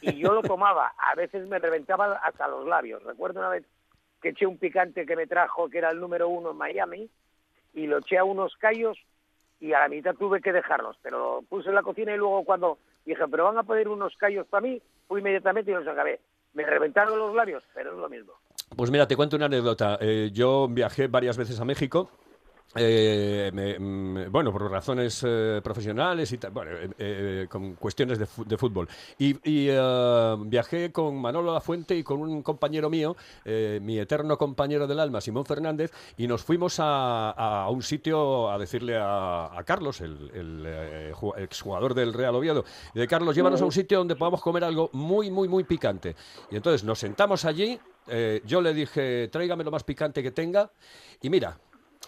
y 0.00 0.16
yo 0.16 0.32
lo 0.32 0.42
tomaba. 0.42 0.94
A 0.98 1.14
veces 1.14 1.46
me 1.48 1.58
reventaba 1.58 2.20
hasta 2.22 2.48
los 2.48 2.66
labios. 2.66 3.02
Recuerdo 3.02 3.40
una 3.40 3.48
vez 3.48 3.64
que 4.20 4.30
eché 4.30 4.46
un 4.46 4.58
picante 4.58 5.06
que 5.06 5.16
me 5.16 5.26
trajo, 5.26 5.68
que 5.68 5.78
era 5.78 5.90
el 5.90 6.00
número 6.00 6.28
uno 6.28 6.50
en 6.50 6.58
Miami, 6.58 7.10
y 7.72 7.86
lo 7.86 7.98
eché 7.98 8.18
a 8.18 8.24
unos 8.24 8.54
callos 8.56 8.98
y 9.60 9.72
a 9.72 9.80
la 9.80 9.88
mitad 9.88 10.14
tuve 10.14 10.40
que 10.40 10.52
dejarlos. 10.52 10.98
Pero 11.02 11.18
lo 11.18 11.42
puse 11.42 11.70
en 11.70 11.74
la 11.74 11.82
cocina 11.82 12.14
y 12.14 12.18
luego 12.18 12.44
cuando 12.44 12.78
dije, 13.04 13.26
pero 13.28 13.44
van 13.44 13.58
a 13.58 13.62
poner 13.62 13.88
unos 13.88 14.14
callos 14.16 14.46
para 14.46 14.60
mí, 14.60 14.80
fui 15.10 15.20
inmediatamente 15.20 15.72
y 15.72 15.74
los 15.74 15.86
acabé. 15.88 16.20
Me 16.54 16.64
reventaron 16.64 17.18
los 17.18 17.34
labios, 17.34 17.64
pero 17.74 17.90
es 17.92 17.98
lo 17.98 18.08
mismo. 18.08 18.32
Pues 18.76 18.92
mira, 18.92 19.08
te 19.08 19.16
cuento 19.16 19.34
una 19.34 19.46
anécdota. 19.46 19.98
Eh, 20.00 20.30
yo 20.32 20.68
viajé 20.70 21.08
varias 21.08 21.36
veces 21.36 21.58
a 21.58 21.64
México. 21.64 22.10
Eh, 22.76 23.50
bueno, 24.30 24.52
por 24.52 24.70
razones 24.70 25.24
eh, 25.26 25.60
profesionales 25.62 26.32
y 26.32 26.38
bueno, 26.52 26.70
eh, 26.98 27.46
con 27.50 27.74
cuestiones 27.74 28.18
de, 28.18 28.26
fútbol. 28.56 28.88
Y, 29.18 29.34
viajé 30.46 30.92
con 30.92 31.20
Manolo 31.20 31.52
Lafuente 31.52 31.96
y 31.96 32.04
con 32.04 32.20
un 32.20 32.42
compañero 32.42 32.88
mío, 32.88 33.16
mi 33.44 33.98
eterno 33.98 34.38
compañero 34.38 34.86
del 34.86 35.00
alma, 35.00 35.20
Simón 35.20 35.44
Fernández, 35.44 35.92
y 36.16 36.26
nos 36.26 36.42
fuimos 36.42 36.76
a, 36.78 37.66
un 37.70 37.82
sitio 37.82 38.50
a 38.50 38.58
decirle 38.58 38.96
a, 38.98 39.62
Carlos, 39.64 40.00
el, 40.00 40.30
el, 40.34 41.12
ju- 41.14 41.36
exjugador 41.38 41.94
del 41.94 42.12
Real 42.12 42.34
Oviedo, 42.34 42.64
de 42.94 43.08
Carlos, 43.08 43.34
llévanos 43.34 43.60
a 43.62 43.64
un 43.64 43.72
sitio 43.72 43.98
donde 43.98 44.16
podamos 44.16 44.40
comer 44.40 44.64
algo 44.64 44.90
muy, 44.92 45.30
muy, 45.30 45.48
muy 45.48 45.64
picante. 45.64 46.14
Y 46.50 46.56
entonces 46.56 46.84
nos 46.84 46.98
sentamos 46.98 47.44
allí, 47.44 47.80
yo 48.44 48.60
le 48.60 48.74
dije, 48.74 49.28
tráigame 49.28 49.64
lo 49.64 49.70
más 49.70 49.84
picante 49.84 50.22
que 50.22 50.30
tenga, 50.30 50.70
y 51.22 51.30
mira, 51.30 51.58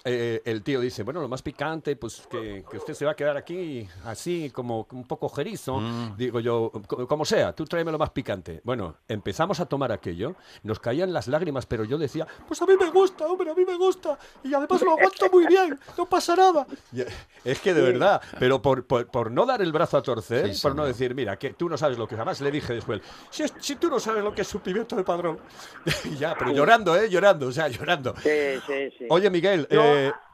eh, 0.04 0.42
el 0.44 0.62
tío 0.62 0.80
dice, 0.80 1.02
bueno, 1.04 1.20
lo 1.20 1.28
más 1.28 1.42
picante, 1.42 1.94
pues 1.96 2.26
que, 2.30 2.64
que 2.70 2.76
usted 2.76 2.94
se 2.94 3.04
va 3.04 3.12
a 3.12 3.14
quedar 3.14 3.36
aquí 3.36 3.88
así 4.04 4.50
como 4.50 4.86
un 4.92 5.04
poco 5.06 5.28
jerizo. 5.28 5.80
Digo 6.16 6.40
yo, 6.40 6.70
co- 6.86 7.06
como 7.06 7.24
sea, 7.24 7.52
tú 7.54 7.64
tráeme 7.64 7.92
lo 7.92 7.98
más 7.98 8.10
picante. 8.10 8.60
Bueno, 8.64 8.96
empezamos 9.08 9.60
a 9.60 9.66
tomar 9.66 9.92
aquello, 9.92 10.34
nos 10.64 10.80
caían 10.80 11.12
las 11.12 11.28
lágrimas, 11.28 11.66
pero 11.66 11.84
yo 11.84 11.98
decía, 11.98 12.26
pues 12.48 12.60
a 12.62 12.66
mí 12.66 12.74
me 12.78 12.90
gusta, 12.90 13.26
hombre, 13.26 13.50
a 13.50 13.54
mí 13.54 13.64
me 13.64 13.76
gusta. 13.76 14.18
Y 14.42 14.52
además 14.54 14.82
lo 14.82 14.92
aguanto 14.92 15.28
muy 15.30 15.46
bien, 15.46 15.78
no 15.96 16.06
pasa 16.08 16.34
nada. 16.36 16.66
Y, 16.92 17.02
eh, 17.02 17.06
es 17.44 17.60
que 17.60 17.72
de 17.74 17.82
verdad, 17.82 18.20
pero 18.38 18.60
por, 18.60 18.86
por, 18.86 19.06
por 19.06 19.30
no 19.30 19.46
dar 19.46 19.62
el 19.62 19.72
brazo 19.72 19.96
a 19.98 20.02
torcer, 20.02 20.52
Sí, 20.54 20.60
por 20.62 20.74
no 20.74 20.82
señor. 20.82 20.88
decir, 20.88 21.14
mira, 21.14 21.36
que 21.38 21.54
tú 21.54 21.68
no 21.68 21.76
sabes 21.78 21.96
lo 21.98 22.08
que 22.08 22.16
jamás 22.16 22.40
le 22.40 22.50
dije 22.50 22.74
después, 22.74 23.00
si, 23.30 23.44
es- 23.44 23.54
si 23.60 23.76
tú 23.76 23.88
no 23.88 24.00
sabes 24.00 24.24
lo 24.24 24.34
que 24.34 24.42
es 24.42 24.54
un 24.54 24.60
pimiento 24.62 24.96
de 24.96 25.04
padrón. 25.04 25.38
ya, 26.18 26.34
pero 26.38 26.52
llorando, 26.52 26.96
¿eh? 26.96 27.08
Llorando, 27.08 27.46
o 27.48 27.52
sea, 27.52 27.68
llorando. 27.68 28.14
Sí, 28.22 28.28
sí, 28.66 28.90
sí. 28.98 29.06
Oye, 29.08 29.30
Miguel, 29.30 29.66
eh, 29.70 29.76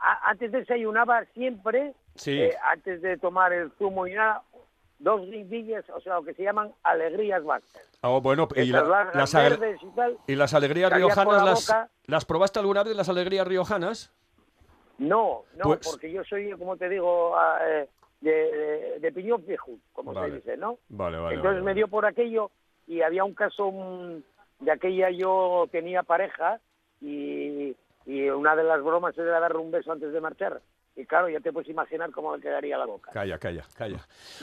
a- 0.00 0.30
antes 0.30 0.52
desayunaba 0.52 1.24
siempre, 1.34 1.94
Sí. 2.16 2.40
eh, 2.40 2.54
antes 2.72 3.02
de 3.02 3.16
tomar 3.18 3.52
el 3.52 3.70
zumo 3.72 4.06
y 4.06 4.14
nada, 4.14 4.42
dos 4.98 5.20
guindillas, 5.22 5.88
o 5.90 6.00
sea, 6.00 6.14
lo 6.14 6.24
que 6.24 6.34
se 6.34 6.42
llaman 6.42 6.72
alegrías 6.82 7.44
Baxter. 7.44 7.82
Oh, 8.02 8.20
bueno, 8.20 8.48
y, 8.56 8.66
la- 8.66 9.10
las, 9.14 9.34
ale- 9.34 9.56
verdes 9.56 9.82
y 9.82 9.86
tal. 9.94 10.16
y 10.26 10.34
las 10.34 10.54
alegrías 10.54 10.92
riojanas, 10.92 11.36
la 11.36 11.44
las. 11.50 11.72
¿las 12.06 12.24
probaste 12.24 12.58
alguna 12.58 12.82
vez, 12.84 12.96
las 12.96 13.08
alegrías 13.08 13.46
riojanas? 13.46 14.12
No, 14.98 15.44
no, 15.56 15.62
Pues- 15.64 15.88
porque 15.88 16.10
yo 16.10 16.24
soy, 16.24 16.50
como 16.52 16.76
te 16.76 16.88
digo, 16.88 17.36
ah, 17.36 17.58
eh, 17.64 17.88
de, 18.20 18.30
de, 18.32 18.98
de 18.98 19.12
piñón 19.12 19.44
viejo, 19.46 19.70
como 19.92 20.12
Vale. 20.12 20.30
se 20.30 20.36
dice, 20.36 20.56
¿no? 20.56 20.78
Vale, 20.88 21.18
vale. 21.18 21.36
Entonces 21.36 21.62
me 21.62 21.74
dio 21.74 21.86
por 21.86 22.04
aquello 22.04 22.50
y 22.88 23.02
había 23.02 23.22
un 23.22 23.34
caso 23.34 23.70
mm, 23.70 24.64
de 24.64 24.72
aquella 24.72 25.10
yo 25.10 25.66
tenía 25.70 26.02
pareja 26.02 26.58
y, 27.00 27.76
y 28.08 28.28
una 28.30 28.56
de 28.56 28.64
las 28.64 28.82
bromas 28.82 29.16
era 29.18 29.38
darle 29.38 29.58
un 29.58 29.70
beso 29.70 29.92
antes 29.92 30.10
de 30.12 30.20
marchar. 30.20 30.62
Y 30.96 31.04
claro, 31.04 31.28
ya 31.28 31.38
te 31.40 31.52
puedes 31.52 31.68
imaginar 31.68 32.10
cómo 32.10 32.32
me 32.32 32.40
quedaría 32.40 32.76
la 32.78 32.86
boca. 32.86 33.10
Calla, 33.12 33.38
calla, 33.38 33.64
calla. 33.76 33.98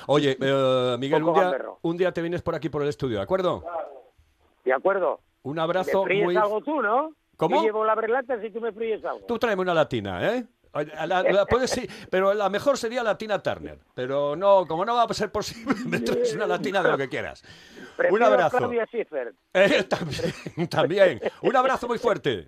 Oye, 0.08 0.38
eh, 0.39 0.95
Miguel, 0.99 1.23
un 1.23 1.34
día, 1.34 1.58
un 1.82 1.97
día 1.97 2.12
te 2.13 2.21
vienes 2.21 2.41
por 2.43 2.54
aquí 2.56 2.69
por 2.69 2.84
el 2.84 2.88
estudio, 2.89 3.17
¿de 3.17 3.23
acuerdo? 3.23 3.65
¿De 4.63 4.71
acuerdo? 4.71 5.19
Un 5.41 5.56
¿Me 5.56 5.62
abrazo 5.63 6.04
fríes 6.04 6.23
muy... 6.23 6.36
algo 6.38 6.62
tú, 6.62 6.82
no? 6.82 7.13
¿Cómo? 7.38 7.58
Yo 7.58 7.63
llevo 7.63 7.84
la 7.86 7.95
brelata 7.95 8.39
si 8.39 8.51
tú 8.51 8.62
me 8.62 8.71
fríes 8.71 9.04
algo. 9.04 9.25
Tú 9.28 9.38
tráeme 9.39 9.63
una 9.63 9.73
latina, 9.73 10.32
¿eh? 10.36 10.45
La- 11.08 11.23
la- 11.23 11.45
puedes, 11.49 11.69
sí, 11.71 11.88
pero 12.10 12.34
la 12.34 12.49
mejor 12.49 12.78
sería 12.78 13.01
latina 13.04 13.41
Turner. 13.41 13.80
Pero 13.93 14.36
no, 14.36 14.65
como 14.67 14.86
no 14.86 14.95
va 14.95 15.04
a 15.04 15.13
ser 15.13 15.32
posible, 15.32 15.73
me 15.86 15.99
traes 15.99 16.34
una 16.36 16.47
latina 16.47 16.82
de 16.84 16.91
lo 16.91 16.97
que 16.97 17.10
quieras. 17.10 17.41
Prefiero 17.97 18.15
un 18.28 18.34
abrazo. 18.34 18.71
Eh, 19.54 19.84
también, 19.89 20.67
también. 20.69 21.21
Un 21.41 21.56
abrazo 21.56 21.88
muy 21.88 21.97
fuerte. 21.97 22.47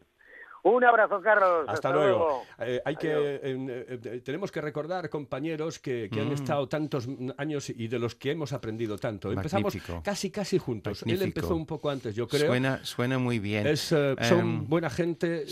Un 0.68 0.84
abrazo, 0.84 1.22
Carlos. 1.22 1.66
Hasta, 1.68 1.92
luego. 1.92 2.44
Eh, 2.60 2.82
hay 2.84 2.96
que, 2.98 3.10
eh, 3.12 3.40
eh, 3.42 4.22
tenemos 4.24 4.52
que 4.52 4.60
recordar, 4.60 5.10
compañeros, 5.10 5.80
que, 5.80 6.10
han 6.12 6.30
mm. 6.30 6.34
estado 6.34 6.68
tantos 6.68 7.08
años 7.38 7.70
y 7.70 7.88
de 7.88 8.00
los 8.00 8.16
que 8.16 8.32
hemos 8.32 8.52
aprendido 8.52 8.98
tanto. 8.98 9.32
Empezamos 9.32 9.76
casi, 10.04 10.30
casi 10.30 10.58
juntos. 10.58 11.04
Él 11.06 11.22
empezó 11.22 11.56
un 11.56 11.66
poco 11.66 11.90
antes, 11.90 12.16
yo 12.16 12.28
creo. 12.28 12.48
Suena, 12.48 12.84
suena 12.84 13.18
muy 13.18 13.40
bien. 13.40 13.66
Es, 13.66 13.82
son 13.82 14.18
em, 14.20 14.68
buena 14.68 14.90
gente, 14.90 15.46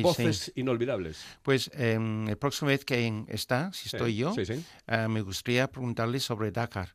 voces 0.00 0.52
inolvidables. 0.54 1.22
Pues 1.42 1.70
em, 1.74 2.26
la 2.26 2.36
próxima 2.36 2.68
vez 2.68 2.84
que 2.84 3.24
está, 3.28 3.72
si 3.72 3.88
estoy 3.88 4.16
yo, 4.16 4.34
me 5.08 5.20
gustaría 5.20 5.68
preguntarle 5.70 6.18
sobre 6.18 6.50
Dakar 6.50 6.94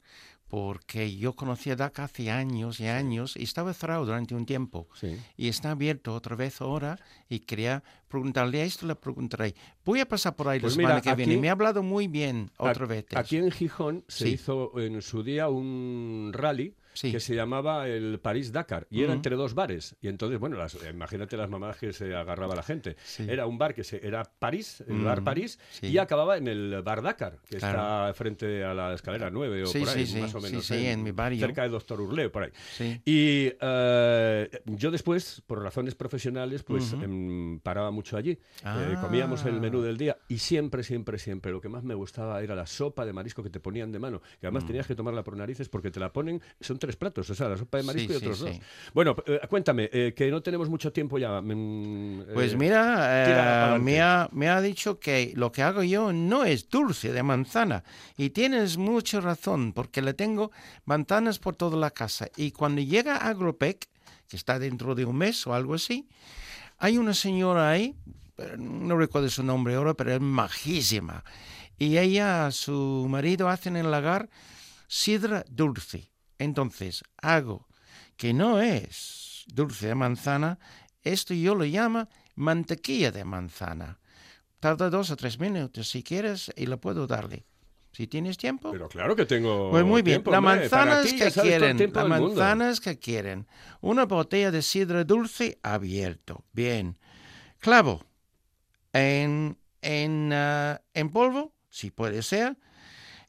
porque 0.50 1.16
yo 1.16 1.34
conocía 1.34 1.76
DACA 1.76 2.06
hace 2.06 2.32
años 2.32 2.80
y 2.80 2.88
años 2.88 3.36
y 3.36 3.44
estaba 3.44 3.74
cerrado 3.74 4.06
durante 4.06 4.34
un 4.36 4.46
tiempo. 4.46 4.88
Y 5.36 5.50
está 5.50 5.72
abierto 5.72 6.14
otra 6.14 6.36
vez 6.36 6.62
ahora 6.62 7.00
y 7.30 7.40
quería 7.40 7.84
preguntarle 8.08 8.62
a 8.62 8.66
esto, 8.66 8.86
le 8.88 8.96
preguntaré. 8.96 9.56
Voy 9.84 10.00
a 10.00 10.08
pasar 10.08 10.36
por 10.36 10.48
ahí 10.48 10.60
la 10.60 10.64
pues 10.64 10.76
semana 10.76 11.02
que 11.02 11.14
viene. 11.16 11.38
Me 11.38 11.50
ha 11.50 11.54
hablado 11.54 11.84
muy 11.84 12.08
bien 12.08 12.52
otra 12.58 12.86
vez. 12.86 13.06
Aquí 13.16 13.38
en 13.38 13.52
Gijón 13.52 14.06
se 14.08 14.30
hizo 14.30 14.80
en 14.80 15.02
su 15.02 15.24
día 15.24 15.50
un 15.50 16.32
rally 16.34 16.76
que 17.02 17.20
se 17.20 17.36
llamaba 17.36 17.88
el 17.88 18.20
París-Dakar 18.20 18.88
y 18.90 19.04
era 19.04 19.14
entre 19.14 19.36
dos 19.36 19.54
bares. 19.54 19.96
Y 20.02 20.08
entonces, 20.08 20.40
bueno, 20.40 20.58
las, 20.58 20.78
imagínate 20.90 21.38
las 21.38 21.50
mamadas 21.50 21.78
que 21.78 21.94
se 21.94 22.16
agarraba 22.16 22.56
la 22.56 22.64
gente. 22.64 22.96
Era 23.20 23.46
un 23.46 23.58
bar 23.58 23.74
que 23.74 23.84
se, 23.84 24.06
era 24.06 24.24
París, 24.24 24.84
el 24.88 25.04
bar 25.04 25.24
París, 25.24 25.60
y 25.82 25.98
acababa 25.98 26.38
en 26.38 26.48
el 26.48 26.82
bar 26.82 27.02
Dakar, 27.02 27.40
que 27.50 27.58
está 27.58 28.14
frente 28.14 28.64
a 28.64 28.74
la 28.74 28.94
escalera 28.94 29.30
9 29.30 29.64
o 29.64 29.72
por 29.72 29.90
ahí, 29.90 30.22
más 30.22 30.36
o 30.36 30.42
menos. 30.42 30.72
en, 30.72 31.04
mi 31.04 31.12
barrio. 31.12 31.40
Cerca 31.40 31.64
de 31.64 31.70
Doctor 31.70 32.02
Urleo, 32.02 32.32
por 32.32 32.44
ahí. 32.44 32.52
Y 33.06 33.52
eh, 33.60 34.50
yo 34.66 34.92
después, 34.92 35.42
por 35.46 35.62
razones 35.62 35.96
profesionales, 35.96 36.64
pues 36.64 36.94
em, 36.94 37.60
paraba 37.60 37.92
mucho 37.92 38.18
allí. 38.18 38.32
Eh, 38.32 38.40
ah. 38.64 39.00
comíamos 39.02 39.46
el 39.46 39.60
menú 39.60 39.82
del 39.82 39.98
día 39.98 40.18
y 40.28 40.40
siempre, 40.40 40.84
siempre, 40.84 41.18
siempre 41.18 41.52
lo 41.52 41.62
que 41.62 41.70
más 41.70 41.84
me 41.84 41.96
gustaba 41.96 42.42
era 42.42 42.56
la 42.56 42.66
sopa 42.66 43.06
de 43.06 43.14
marisco 43.14 43.44
que 43.44 43.50
te 43.50 43.60
ponían 43.60 43.92
de 43.92 44.00
mano. 44.00 44.22
Que 44.40 44.48
además 44.48 44.64
mm. 44.64 44.68
tenías 44.68 44.88
que 44.88 44.96
tomarla 44.96 45.24
por 45.24 45.36
narices 45.36 45.70
porque 45.70 45.92
te 45.92 46.00
la 46.00 46.12
ponen, 46.12 46.42
son 46.60 46.80
tres 46.88 46.96
platos, 46.96 47.30
o 47.30 47.36
sea, 47.36 47.50
la 47.50 47.58
sopa 47.58 47.80
de 47.80 47.84
marisco 47.84 48.14
y 48.14 48.16
otros 48.16 48.40
dos. 48.40 48.56
Bueno, 48.94 49.14
eh, 49.26 49.42
cuéntame, 49.50 49.90
eh, 49.92 50.14
que 50.16 50.32
no 50.32 50.42
tenemos 50.42 50.70
mucho 50.70 50.94
tiempo 50.94 51.18
ya. 51.18 51.42
Mm, 51.42 52.28
pues 52.34 52.54
eh, 52.54 52.56
mira, 52.56 53.78
me, 53.78 54.00
ha, 54.00 54.30
me 54.32 54.48
ha 54.48 54.62
dicho 54.62 54.98
que 54.98 55.34
lo 55.36 55.52
que 55.52 55.64
hago 55.64 55.84
yo 55.84 56.14
no 56.14 56.46
es 56.46 56.70
dulce 56.70 57.12
de 57.12 57.24
manzana. 57.24 57.84
Y 58.16 58.30
tienes 58.30 58.78
mucha 58.78 59.20
razón, 59.20 59.74
porque 59.74 60.02
le 60.02 60.14
tengo 60.14 60.50
manzanas 60.86 61.40
por 61.40 61.58
toda 61.58 61.76
la 61.76 61.92
casa. 61.92 62.30
Y 62.38 62.52
cuando 62.52 62.82
llega 62.82 63.18
Agropec, 63.18 63.90
que 64.30 64.38
está 64.38 64.58
dentro 64.58 64.96
de 64.96 65.04
un 65.04 65.18
mes 65.18 65.46
o 65.46 65.54
algo 65.54 65.74
así, 65.74 66.08
hay 66.78 66.98
una 66.98 67.14
señora 67.14 67.70
ahí, 67.70 67.98
no 68.58 68.96
recuerdo 68.96 69.30
su 69.30 69.44
nombre 69.44 69.76
ahora, 69.76 69.94
pero 69.94 70.14
es 70.14 70.22
majísima. 70.22 71.26
Y 71.78 71.98
ella, 71.98 72.50
su 72.52 73.08
marido, 73.10 73.50
hacen 73.50 73.76
en 73.76 73.84
el 73.84 73.92
lagar 73.92 74.30
sidra 74.88 75.44
dulce. 75.50 76.10
Entonces 76.40 77.04
hago 77.22 77.68
que 78.16 78.34
no 78.34 78.60
es 78.60 79.46
dulce 79.48 79.88
de 79.88 79.96
manzana, 79.96 80.60
esto 81.04 81.34
yo 81.34 81.56
lo 81.56 81.64
llamo 81.64 82.08
mantequilla 82.36 83.12
de 83.12 83.24
manzana. 83.24 84.00
Tarda 84.60 84.90
dos 84.90 85.12
o 85.12 85.16
tres 85.16 85.40
minutos 85.40 85.90
si 85.90 86.04
quieres 86.04 86.52
y 86.56 86.66
lo 86.66 86.80
puedo 86.80 87.08
darle. 87.08 87.46
Si 87.92 88.06
tienes 88.06 88.38
tiempo. 88.38 88.72
Pero 88.72 88.90
claro 88.90 89.16
que 89.16 89.26
tengo. 89.26 89.72
Pues 89.72 89.84
muy 89.84 90.04
bien. 90.04 90.22
Las 90.26 90.42
manzanas 90.42 91.12
que 91.14 91.32
quieren. 91.32 91.92
Las 91.94 92.08
manzanas 92.08 92.80
que 92.80 93.00
quieren. 93.00 93.48
Una 93.82 94.06
botella 94.06 94.52
de 94.52 94.62
sidra 94.62 95.04
dulce 95.04 95.58
abierto. 95.64 96.46
Bien. 96.54 96.98
Clavo. 97.58 98.04
En, 98.94 99.58
en, 99.82 100.32
ah, 100.32 100.82
en 100.94 101.10
polvo, 101.10 101.54
si 101.70 101.90
puede 101.90 102.22
ser 102.22 102.58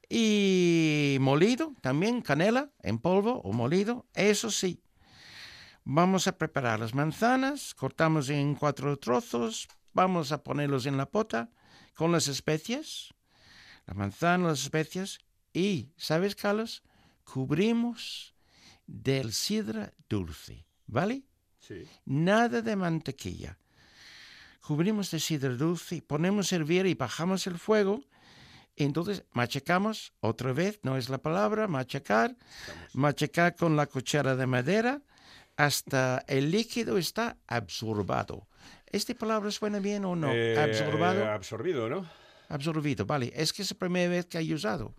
y 0.09 1.19
molido 1.21 1.75
también, 1.81 2.23
canela 2.23 2.71
en 2.83 2.99
polvo 2.99 3.41
o 3.43 3.53
molido, 3.53 4.07
eso 4.15 4.51
sí. 4.51 4.83
Vamos 5.85 6.27
a 6.27 6.37
preparar 6.37 6.81
las 6.81 6.95
manzanas, 6.95 7.75
cortamos 7.75 8.29
en 8.29 8.55
cuatro 8.55 8.99
trozos, 8.99 9.69
vamos 9.93 10.33
a 10.33 10.43
ponerlos 10.43 10.87
en 10.87 10.97
la 10.97 11.11
pota 11.11 11.51
con 11.95 12.13
las 12.13 12.29
especias, 12.29 13.15
la 13.87 13.95
manzana, 13.95 14.49
las 14.49 14.63
especias 14.63 15.19
y, 15.53 15.93
¿sabes, 15.97 16.37
Carlos? 16.37 16.83
Cubrimos 17.25 18.35
del 18.87 19.33
sidra 19.33 19.93
dulce, 20.09 20.67
¿vale? 20.87 21.25
Sí. 21.61 21.87
Nada 22.05 22.63
de 22.63 22.77
mantequilla. 22.77 23.59
Cubrimos 24.61 25.11
de 25.11 25.21
sidra 25.21 25.55
dulce, 25.55 26.03
ponemos 26.03 26.53
a 26.53 26.57
hervir 26.57 26.87
y 26.87 26.95
bajamos 26.95 27.47
el 27.47 27.59
fuego 27.59 28.05
entonces 28.85 29.25
machacamos, 29.33 30.13
otra 30.21 30.53
vez, 30.53 30.81
no 30.83 30.97
es 30.97 31.09
la 31.09 31.19
palabra, 31.19 31.69
machacar, 31.69 32.37
machacar 32.93 33.57
con 33.57 33.77
la 33.77 33.87
cuchara 33.87 34.37
de 34.37 34.47
madera 34.47 35.03
hasta 35.57 36.25
el 36.29 36.51
líquido 36.51 36.99
está 36.99 37.37
absorbado. 37.47 38.47
¿Esta 38.87 39.13
palabra 39.15 39.51
suena 39.51 39.81
bien 39.81 40.05
o 40.05 40.15
no? 40.15 40.33
Eh, 40.33 40.57
absorbado. 40.57 41.29
Absorbido, 41.29 41.89
¿no? 41.89 42.09
Absorbido, 42.49 43.05
vale. 43.05 43.33
Es 43.35 43.53
que 43.53 43.63
es 43.63 43.71
la 43.73 43.79
primera 43.79 44.09
vez 44.09 44.27
que 44.27 44.39
he 44.39 44.55
usado. 44.55 44.95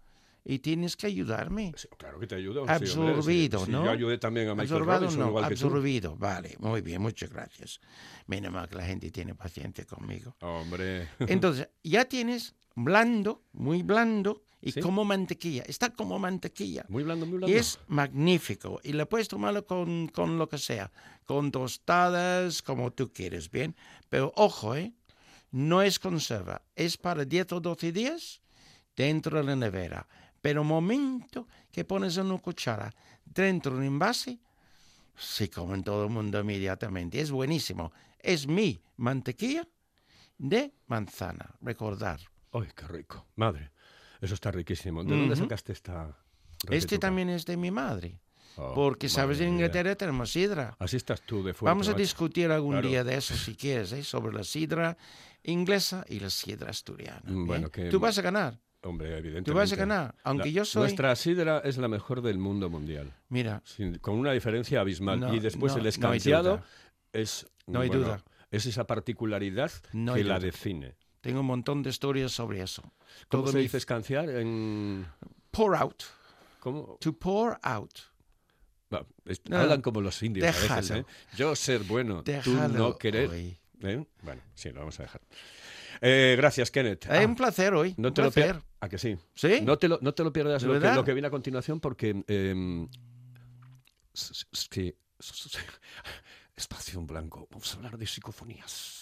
Y 0.49 0.57
tienes 0.57 0.97
que 0.97 1.05
ayudarme. 1.05 1.75
claro 1.95 2.19
que 2.19 2.25
te 2.25 2.33
ayudo. 2.33 2.67
Absorbido, 2.67 3.67
¿no? 3.67 3.85
yo 3.85 3.91
ayudé 3.91 4.17
también 4.17 4.49
a 4.49 4.55
Michael 4.55 4.81
Absorbado, 4.81 5.11
no, 5.11 5.37
absorbido. 5.37 6.15
Vale, 6.15 6.55
muy 6.57 6.81
bien, 6.81 7.03
muchas 7.03 7.29
gracias. 7.29 7.79
Menos 8.25 8.51
mal 8.51 8.67
que 8.67 8.75
la 8.75 8.83
gente 8.83 9.11
tiene 9.11 9.35
paciencia 9.35 9.85
conmigo. 9.85 10.35
Hombre. 10.39 11.07
Entonces, 11.19 11.69
ya 11.83 12.05
tienes 12.05 12.55
blando, 12.73 13.43
muy 13.53 13.83
blando, 13.83 14.41
y 14.59 14.73
como 14.81 15.05
mantequilla. 15.05 15.61
Está 15.67 15.91
como 15.91 16.17
mantequilla. 16.17 16.83
Muy 16.89 17.03
blando, 17.03 17.27
muy 17.27 17.37
blando. 17.37 17.55
Y 17.55 17.59
es 17.59 17.77
magnífico. 17.87 18.81
Y 18.83 18.93
le 18.93 19.05
puedes 19.05 19.27
tomarlo 19.27 19.67
con, 19.67 20.07
con 20.07 20.39
lo 20.39 20.49
que 20.49 20.57
sea. 20.57 20.91
Con 21.25 21.51
tostadas, 21.51 22.63
como 22.63 22.91
tú 22.91 23.13
quieres, 23.13 23.51
¿bien? 23.51 23.75
Pero 24.09 24.33
ojo, 24.35 24.75
¿eh? 24.75 24.95
No 25.51 25.83
es 25.83 25.99
conserva. 25.99 26.63
Es 26.75 26.97
para 26.97 27.23
10 27.23 27.53
o 27.53 27.59
12 27.59 27.91
días 27.91 28.41
dentro 28.95 29.37
de 29.37 29.43
la 29.43 29.55
nevera. 29.55 30.07
Pero 30.41 30.63
momento 30.63 31.47
que 31.71 31.85
pones 31.85 32.17
una 32.17 32.37
cuchara 32.37 32.93
dentro 33.25 33.73
de 33.73 33.79
un 33.79 33.85
envase, 33.85 34.39
se 35.15 35.49
come 35.49 35.81
todo 35.83 36.05
el 36.05 36.09
mundo 36.09 36.39
inmediatamente. 36.39 37.19
Es 37.19 37.31
buenísimo. 37.31 37.91
Es 38.19 38.47
mi 38.47 38.81
mantequilla 38.97 39.67
de 40.37 40.73
manzana. 40.87 41.55
Recordar. 41.61 42.19
¡Ay, 42.53 42.69
qué 42.75 42.87
rico! 42.87 43.27
Madre, 43.35 43.71
eso 44.21 44.33
está 44.33 44.51
riquísimo. 44.51 45.03
¿De 45.03 45.15
dónde 45.15 45.35
sacaste 45.35 45.73
esta 45.73 46.17
Este 46.69 46.97
también 46.97 47.29
es 47.29 47.45
de 47.45 47.57
mi 47.57 47.69
madre. 47.69 48.19
Oh, 48.55 48.73
porque, 48.73 49.07
sabes, 49.07 49.39
en 49.39 49.49
Inglaterra 49.49 49.95
tenemos 49.95 50.31
sidra. 50.31 50.75
Así 50.79 50.97
estás 50.97 51.21
tú 51.21 51.43
de 51.43 51.53
fuerte. 51.53 51.71
Vamos 51.71 51.87
a 51.87 51.93
discutir 51.93 52.51
algún 52.51 52.81
día 52.81 53.03
de 53.03 53.15
eso, 53.15 53.35
si 53.35 53.55
quieres, 53.55 53.91
¿eh? 53.93 54.03
sobre 54.03 54.35
la 54.35 54.43
sidra 54.43 54.97
inglesa 55.43 56.03
y 56.09 56.19
la 56.19 56.29
sidra 56.29 56.71
asturiana. 56.71 57.21
Mm, 57.23 57.45
bueno, 57.45 57.69
que... 57.69 57.89
Tú 57.89 57.99
vas 57.99 58.17
a 58.17 58.21
ganar. 58.21 58.59
Hombre, 58.81 59.09
evidentemente. 59.09 59.51
Tú 59.51 59.57
vas 59.57 59.73
a 59.73 59.75
ganar, 59.75 60.15
aunque 60.23 60.51
yo 60.51 60.63
soy... 60.63 60.83
Nuestra 60.83 61.15
sidra 61.15 61.59
es 61.65 61.77
la 61.77 61.87
mejor 61.87 62.21
del 62.21 62.37
mundo 62.37 62.69
mundial. 62.69 63.13
Mira. 63.27 63.61
con 64.01 64.15
una 64.15 64.31
diferencia 64.31 64.79
abismal. 64.81 65.33
y 65.35 65.39
después 65.39 65.75
el 65.75 65.85
escanciado 65.85 66.61
es... 67.11 67.45
No 67.67 67.81
hay 67.81 67.89
duda. 67.89 68.23
Es 68.51 68.65
esa 68.65 68.87
particularidad 68.87 69.71
que 69.91 70.23
la 70.23 70.39
define. 70.39 70.95
Tengo 71.21 71.41
un 71.41 71.47
montón 71.47 71.83
de 71.83 71.89
historias 71.89 72.31
sobre 72.31 72.61
eso. 72.61 72.93
¿Cómo 73.27 73.47
se 73.47 73.59
dice 73.59 73.77
escanciar 73.77 74.29
en...? 74.29 75.05
Pour 75.51 75.75
out. 75.75 76.03
¿Cómo? 76.59 76.97
To 77.01 77.13
pour 77.13 77.59
out. 77.61 77.93
hablan 79.51 79.81
como 79.81 80.01
los 80.01 80.21
indios 80.23 80.47
a 80.47 80.75
veces, 80.75 80.91
¿eh? 80.91 81.05
Yo 81.35 81.55
ser 81.55 81.83
bueno, 81.83 82.23
tú 82.23 82.53
no 82.53 82.97
querer. 82.97 83.29
¿Eh? 83.81 84.05
Bueno, 84.21 84.41
sí, 84.53 84.69
lo 84.71 84.79
vamos 84.81 84.99
a 84.99 85.03
dejar. 85.03 85.21
Eh, 86.01 86.35
gracias, 86.37 86.71
Kenneth. 86.71 87.05
Es 87.09 87.25
un 87.25 87.35
placer 87.35 87.73
hoy. 87.73 87.93
No 87.97 88.13
te 88.13 88.21
lo 88.21 88.31
pierdas. 88.31 88.63
¿A 88.79 88.87
que 88.87 88.97
sí? 88.97 89.17
¿Sí? 89.35 89.61
No 89.61 89.77
te 89.77 89.87
lo, 89.87 89.99
no 90.01 90.13
te 90.13 90.23
lo 90.23 90.31
pierdas 90.31 90.63
lo 90.63 90.79
que, 90.79 90.91
lo 90.91 91.03
que, 91.03 91.13
viene 91.13 91.27
a 91.27 91.31
continuación 91.31 91.79
porque... 91.79 92.23
Eh, 92.27 92.87
que, 94.69 94.95
espacio 96.55 96.99
en 96.99 97.07
blanco. 97.07 97.47
Vamos 97.51 97.73
a 97.73 97.77
hablar 97.77 97.97
de 97.97 98.05
psicofonías. 98.05 98.99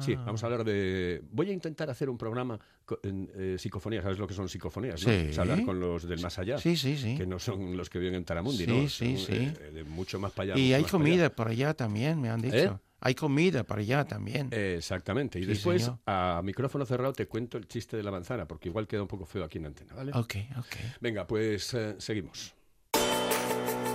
Sí, 0.00 0.14
vamos 0.14 0.42
a 0.42 0.46
hablar 0.46 0.64
de... 0.64 1.22
Voy 1.32 1.50
a 1.50 1.52
intentar 1.52 1.90
hacer 1.90 2.08
un 2.08 2.16
programa 2.16 2.58
en 3.02 3.28
eh, 3.34 3.56
psicofonías. 3.58 4.04
¿Sabes 4.04 4.18
lo 4.18 4.26
que 4.26 4.34
son 4.34 4.48
psicofonías? 4.48 5.00
Sí. 5.00 5.30
hablar 5.36 5.64
con 5.64 5.80
los 5.80 6.06
del 6.06 6.20
más 6.20 6.38
allá. 6.38 6.58
Sí, 6.58 6.76
sí, 6.76 6.96
sí. 6.96 7.16
Que 7.16 7.26
no 7.26 7.40
son 7.40 7.76
los 7.76 7.90
que 7.90 7.98
viven 7.98 8.14
en 8.14 8.24
Taramundi, 8.24 8.64
sí, 8.64 8.70
¿no? 8.70 8.88
Sí, 8.88 9.16
sí, 9.16 9.32
eh, 9.32 9.70
de 9.74 9.84
mucho 9.84 10.20
más 10.20 10.30
para 10.32 10.52
allá. 10.52 10.60
Y 10.60 10.72
hay 10.72 10.84
comida 10.84 11.30
para 11.30 11.50
allá. 11.50 11.74
también, 11.74 12.20
me 12.20 12.28
han 12.30 12.40
dicho. 12.40 12.56
¿Eh? 12.56 12.78
Hay 13.00 13.14
comida 13.14 13.62
para 13.64 13.82
allá 13.82 14.04
también. 14.04 14.48
exactamente. 14.52 15.38
Y 15.38 15.44
después, 15.44 15.90
a 16.06 16.40
micrófono 16.42 16.86
cerrado, 16.86 17.12
te 17.12 17.26
cuento 17.26 17.58
el 17.58 17.68
chiste 17.68 17.96
de 17.96 18.02
la 18.02 18.10
manzana, 18.10 18.46
porque 18.46 18.68
igual 18.68 18.86
queda 18.86 19.02
un 19.02 19.08
poco 19.08 19.26
feo 19.26 19.44
aquí 19.44 19.58
en 19.58 19.66
antena, 19.66 19.94
¿vale? 19.94 20.12
Ok, 20.14 20.34
ok. 20.58 20.76
Venga, 21.00 21.26
pues 21.26 21.76
seguimos. 21.98 22.54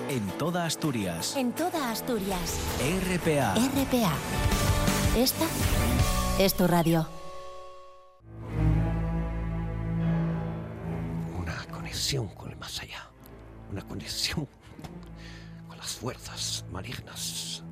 En 0.10 0.28
toda 0.38 0.66
Asturias. 0.66 1.36
En 1.38 1.54
toda 1.54 1.90
Asturias. 1.90 2.60
RPA. 3.16 3.56
RPA. 3.56 4.14
Esta 5.18 5.46
es 6.40 6.54
tu 6.56 6.68
radio. 6.68 7.08
Una 11.38 11.66
conexión 11.72 12.28
con 12.36 12.52
el 12.52 12.58
más 12.58 12.80
allá. 12.82 13.10
Una 13.72 13.82
conexión 13.88 14.48
con 15.68 15.78
las 15.78 15.96
fuerzas 15.96 16.66
malignas. 16.72 17.64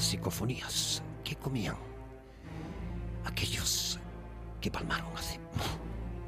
Las 0.00 0.08
psicofonías 0.08 1.02
que 1.22 1.36
comían 1.36 1.76
aquellos 3.26 3.98
que 4.58 4.70
palmaron 4.70 5.14
hace 5.14 5.38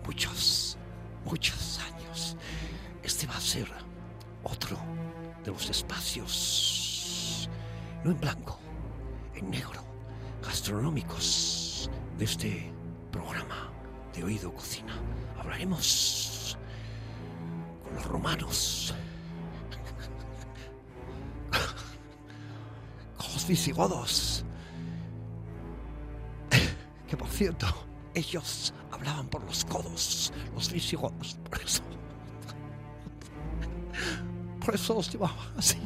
muchos, 0.05 0.77
muchos 1.25 1.79
años. 1.79 2.37
Este 3.03 3.27
va 3.27 3.35
a 3.35 3.41
ser 3.41 3.67
otro 4.43 4.77
de 5.43 5.53
los 5.53 5.71
espacios, 5.71 7.49
no 8.05 8.11
en 8.11 8.21
blanco, 8.21 8.61
en 9.37 9.51
negro, 9.51 9.83
gastronómicos 10.43 11.89
de 12.19 12.27
este 12.27 12.71
programa 13.11 13.73
de 14.15 14.23
Oído 14.23 14.53
Cocina. 14.53 15.01
Hablaremos 15.39 16.59
con 17.83 17.95
los 17.95 18.05
romanos, 18.05 18.95
los 23.49 24.45
que 27.09 27.17
por 27.17 27.29
cierto, 27.29 27.67
ellos 28.15 28.75
hablaban 28.91 29.29
por 29.29 29.43
los 29.45 29.65
codos, 29.65 30.33
los 30.55 30.73
visigodos, 30.73 31.39
por 31.49 31.61
eso. 31.61 31.83
Por 34.65 34.77
eso 34.77 34.95
los 34.95 35.11
llevaba 35.11 35.53
así. 35.57 35.77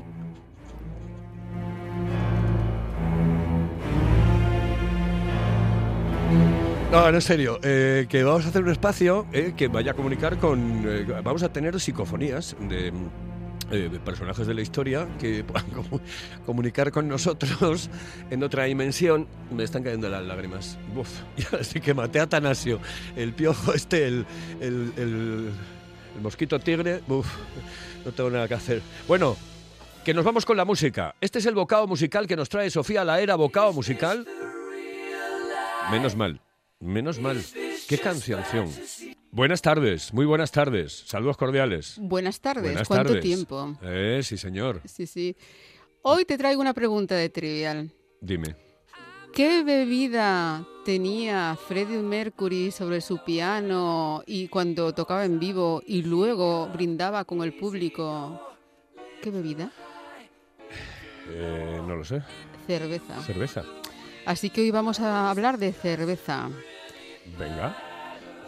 No, 6.92 7.08
en 7.08 7.20
serio, 7.20 7.58
eh, 7.62 8.06
que 8.08 8.22
vamos 8.22 8.44
a 8.46 8.48
hacer 8.48 8.62
un 8.62 8.70
espacio 8.70 9.26
eh, 9.32 9.54
que 9.56 9.68
vaya 9.68 9.90
a 9.90 9.94
comunicar 9.94 10.38
con... 10.38 10.84
eh, 10.86 11.04
vamos 11.22 11.42
a 11.42 11.52
tener 11.52 11.78
psicofonías 11.80 12.54
de 12.60 12.92
eh, 13.70 13.90
personajes 14.04 14.46
de 14.46 14.54
la 14.54 14.60
historia 14.62 15.08
que 15.18 15.42
puedan 15.48 15.70
comu- 15.72 16.00
comunicar 16.44 16.90
con 16.92 17.08
nosotros 17.08 17.90
en 18.30 18.42
otra 18.42 18.64
dimensión. 18.64 19.26
Me 19.50 19.64
están 19.64 19.82
cayendo 19.82 20.08
las 20.08 20.24
lágrimas. 20.24 20.78
Uf, 20.96 21.08
ya 21.36 21.62
sí 21.64 21.80
que 21.80 21.94
maté 21.94 22.20
a 22.20 22.24
Atanasio. 22.24 22.80
El 23.16 23.32
piojo 23.32 23.72
este, 23.74 24.06
el, 24.06 24.26
el, 24.60 24.92
el- 24.96 25.50
el 26.16 26.22
mosquito 26.22 26.58
tigre. 26.58 27.00
Uf, 27.08 27.26
no 28.04 28.12
tengo 28.12 28.30
nada 28.30 28.48
que 28.48 28.54
hacer. 28.54 28.82
Bueno, 29.08 29.36
que 30.04 30.14
nos 30.14 30.24
vamos 30.24 30.46
con 30.46 30.56
la 30.56 30.64
música. 30.64 31.14
Este 31.20 31.40
es 31.40 31.46
el 31.46 31.54
bocado 31.54 31.86
musical 31.86 32.26
que 32.26 32.36
nos 32.36 32.48
trae 32.48 32.70
Sofía 32.70 33.04
la 33.04 33.20
era 33.20 33.34
bocado 33.34 33.72
musical. 33.72 34.26
Menos 35.90 36.16
mal, 36.16 36.40
menos 36.80 37.20
mal. 37.20 37.42
Qué 37.88 37.98
cancionción. 37.98 38.68
Buenas 39.36 39.60
tardes, 39.60 40.14
muy 40.14 40.24
buenas 40.24 40.50
tardes. 40.50 41.04
Saludos 41.06 41.36
cordiales. 41.36 41.98
Buenas 42.00 42.40
tardes, 42.40 42.62
Buenas 42.62 42.88
¿cuánto 42.88 43.08
tardes. 43.08 43.22
tiempo? 43.22 43.76
Eh, 43.82 44.20
sí, 44.22 44.38
señor. 44.38 44.80
Sí, 44.86 45.06
sí. 45.06 45.36
Hoy 46.00 46.24
te 46.24 46.38
traigo 46.38 46.62
una 46.62 46.72
pregunta 46.72 47.16
de 47.16 47.28
trivial. 47.28 47.92
Dime. 48.22 48.56
¿Qué 49.34 49.62
bebida 49.62 50.66
tenía 50.86 51.54
Freddie 51.68 51.98
Mercury 51.98 52.70
sobre 52.70 53.02
su 53.02 53.22
piano 53.24 54.22
y 54.26 54.48
cuando 54.48 54.94
tocaba 54.94 55.26
en 55.26 55.38
vivo 55.38 55.82
y 55.86 56.00
luego 56.00 56.68
brindaba 56.68 57.26
con 57.26 57.42
el 57.42 57.52
público? 57.52 58.40
¿Qué 59.20 59.30
bebida? 59.30 59.70
Eh, 61.28 61.82
no 61.86 61.94
lo 61.96 62.04
sé. 62.06 62.22
Cerveza. 62.66 63.20
Cerveza. 63.20 63.64
Así 64.24 64.48
que 64.48 64.62
hoy 64.62 64.70
vamos 64.70 64.98
a 65.00 65.28
hablar 65.30 65.58
de 65.58 65.74
cerveza. 65.74 66.48
Venga. 67.38 67.76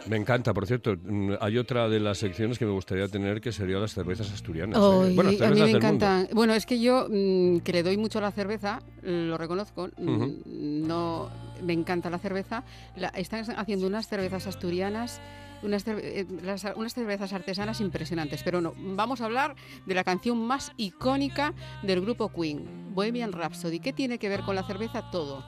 Me 0.09 0.16
encanta, 0.16 0.55
por 0.55 0.66
cierto. 0.66 0.97
mm, 1.03 1.33
Hay 1.40 1.59
otra 1.59 1.88
de 1.88 2.01
las 2.01 2.18
secciones 2.18 2.59
que 2.59 2.64
me 2.64 2.73
gustaría 2.73 3.09
tener 3.09 3.40
que 3.40 3.53
sería 3.53 3.79
las 3.79 3.92
cervezas 3.92 4.33
asturianas. 4.33 4.79
¿eh? 4.79 5.01
Ay, 5.09 5.14
Bueno, 5.14 5.31
a 5.31 5.51
mí 5.51 5.61
me 5.61 5.71
encantan. 5.71 6.29
Bueno, 6.33 6.55
es 6.55 6.64
que 6.66 6.81
yo 6.81 7.07
mm, 7.11 7.59
que 7.61 7.73
le 7.73 7.83
doy 7.83 7.97
mucho 7.97 8.18
a 8.18 8.23
la 8.23 8.31
cerveza, 8.33 8.81
lo 9.03 9.37
reconozco. 9.37 9.88
mm. 9.99 10.87
No, 10.87 11.29
me 11.62 11.73
encanta 11.73 12.09
la 12.11 12.18
cerveza. 12.18 12.64
La- 12.97 13.09
están 13.09 13.44
haciendo 13.57 13.87
unas 13.87 14.09
cervezas 14.09 14.47
asturianas. 14.47 15.21
Unas, 15.61 15.85
cer- 15.85 15.99
eh, 16.01 16.25
las- 16.44 16.64
unas 16.77 16.94
cervezas 16.94 17.33
artesanas 17.33 17.81
impresionantes, 17.81 18.44
pero 18.44 18.61
no, 18.61 18.75
vamos 18.77 19.21
a 19.21 19.25
hablar 19.25 19.57
de 19.87 19.94
la 19.94 20.05
canción 20.05 20.38
más 20.38 20.71
icónica 20.77 21.53
del 21.83 22.01
grupo 22.01 22.33
Queen, 22.33 22.94
Bohemian 22.94 23.33
Rhapsody. 23.33 23.81
¿Qué 23.81 23.92
tiene 23.92 24.21
que 24.21 24.29
ver 24.29 24.42
con 24.42 24.55
la 24.55 24.62
cerveza? 24.62 25.11
Todo. 25.11 25.44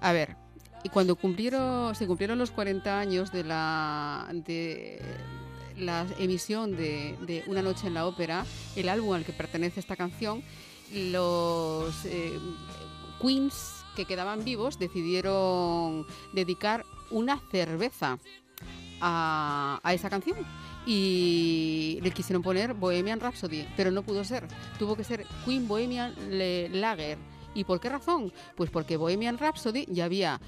A 0.00 0.12
ver, 0.12 0.36
y 0.82 0.88
cuando 0.88 1.16
cumplieron, 1.16 1.94
se 1.94 2.06
cumplieron 2.06 2.38
los 2.38 2.50
40 2.50 2.98
años 2.98 3.32
de 3.32 3.44
la, 3.44 4.28
de 4.32 5.00
la 5.76 6.06
emisión 6.18 6.76
de, 6.76 7.16
de 7.26 7.44
Una 7.46 7.62
noche 7.62 7.86
en 7.86 7.94
la 7.94 8.06
ópera, 8.06 8.44
el 8.76 8.88
álbum 8.88 9.14
al 9.14 9.24
que 9.24 9.32
pertenece 9.32 9.80
esta 9.80 9.96
canción, 9.96 10.42
los 10.92 12.04
eh, 12.04 12.38
Queens 13.20 13.84
que 13.96 14.04
quedaban 14.04 14.44
vivos 14.44 14.78
decidieron 14.78 16.06
dedicar 16.32 16.84
una 17.10 17.40
cerveza 17.50 18.18
a, 19.00 19.80
a 19.82 19.94
esa 19.94 20.10
canción 20.10 20.38
y 20.86 21.98
le 22.02 22.12
quisieron 22.12 22.42
poner 22.42 22.74
Bohemian 22.74 23.20
Rhapsody, 23.20 23.66
pero 23.76 23.90
no 23.90 24.02
pudo 24.02 24.22
ser. 24.22 24.46
Tuvo 24.78 24.96
que 24.96 25.02
ser 25.02 25.26
Queen 25.44 25.66
Bohemian 25.66 26.14
Lager. 26.30 27.18
¿Y 27.54 27.64
por 27.64 27.80
qué 27.80 27.88
razón? 27.88 28.32
Pues 28.54 28.70
porque 28.70 28.96
Bohemian 28.96 29.38
Rhapsody 29.38 29.86
ya 29.88 30.04
había 30.04 30.40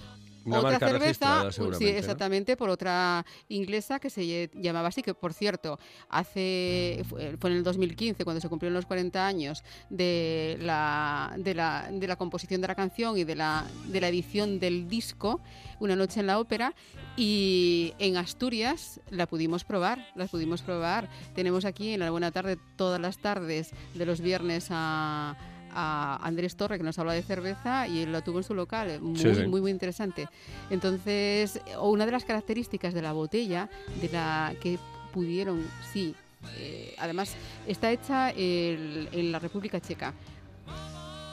Una 0.48 0.58
otra 0.58 0.70
marca 0.72 0.88
cerveza, 0.88 1.52
sí, 1.78 1.86
exactamente, 1.86 2.56
por 2.56 2.70
otra 2.70 3.24
inglesa 3.48 3.98
que 3.98 4.10
se 4.10 4.50
llamaba 4.54 4.88
así, 4.88 5.02
que 5.02 5.14
por 5.14 5.32
cierto, 5.32 5.78
hace 6.08 7.04
fue, 7.08 7.36
fue 7.38 7.50
en 7.50 7.56
el 7.56 7.62
2015 7.62 8.24
cuando 8.24 8.40
se 8.40 8.48
cumplieron 8.48 8.74
los 8.74 8.86
40 8.86 9.26
años 9.26 9.62
de 9.90 10.58
la, 10.60 11.34
de 11.36 11.54
la, 11.54 11.88
de 11.90 12.06
la 12.06 12.16
composición 12.16 12.60
de 12.60 12.68
la 12.68 12.74
canción 12.74 13.16
y 13.18 13.24
de 13.24 13.34
la, 13.34 13.64
de 13.86 14.00
la 14.00 14.08
edición 14.08 14.58
del 14.58 14.88
disco, 14.88 15.40
Una 15.80 15.94
noche 15.94 16.20
en 16.20 16.26
la 16.26 16.38
ópera, 16.38 16.74
y 17.16 17.94
en 17.98 18.16
Asturias 18.16 19.00
la 19.10 19.26
pudimos 19.26 19.64
probar, 19.64 20.06
las 20.14 20.30
pudimos 20.30 20.62
probar. 20.62 21.08
Tenemos 21.34 21.64
aquí 21.64 21.94
en 21.94 22.00
la 22.00 22.10
Buena 22.10 22.30
Tarde 22.30 22.58
todas 22.76 23.00
las 23.00 23.18
tardes 23.18 23.72
de 23.94 24.06
los 24.06 24.20
viernes 24.20 24.68
a 24.70 25.36
a 25.72 26.18
Andrés 26.22 26.56
Torre 26.56 26.78
que 26.78 26.84
nos 26.84 26.98
habla 26.98 27.12
de 27.12 27.22
cerveza 27.22 27.86
y 27.88 28.00
él 28.02 28.12
lo 28.12 28.22
tuvo 28.22 28.38
en 28.38 28.44
su 28.44 28.54
local, 28.54 28.90
eh, 28.90 28.98
muy, 29.00 29.18
Sí, 29.18 29.34
sí. 29.34 29.46
muy 29.46 29.60
muy 29.60 29.70
interesante. 29.70 30.28
Entonces, 30.70 31.60
una 31.80 32.06
de 32.06 32.12
las 32.12 32.24
características 32.24 32.94
de 32.94 33.02
la 33.02 33.12
botella, 33.12 33.68
de 34.00 34.08
la 34.08 34.54
que 34.60 34.78
pudieron, 35.12 35.64
sí, 35.92 36.14
eh, 36.56 36.94
además 36.98 37.34
está 37.66 37.90
hecha 37.90 38.30
el- 38.30 39.08
en 39.12 39.32
la 39.32 39.38
República 39.38 39.80
Checa. 39.80 40.14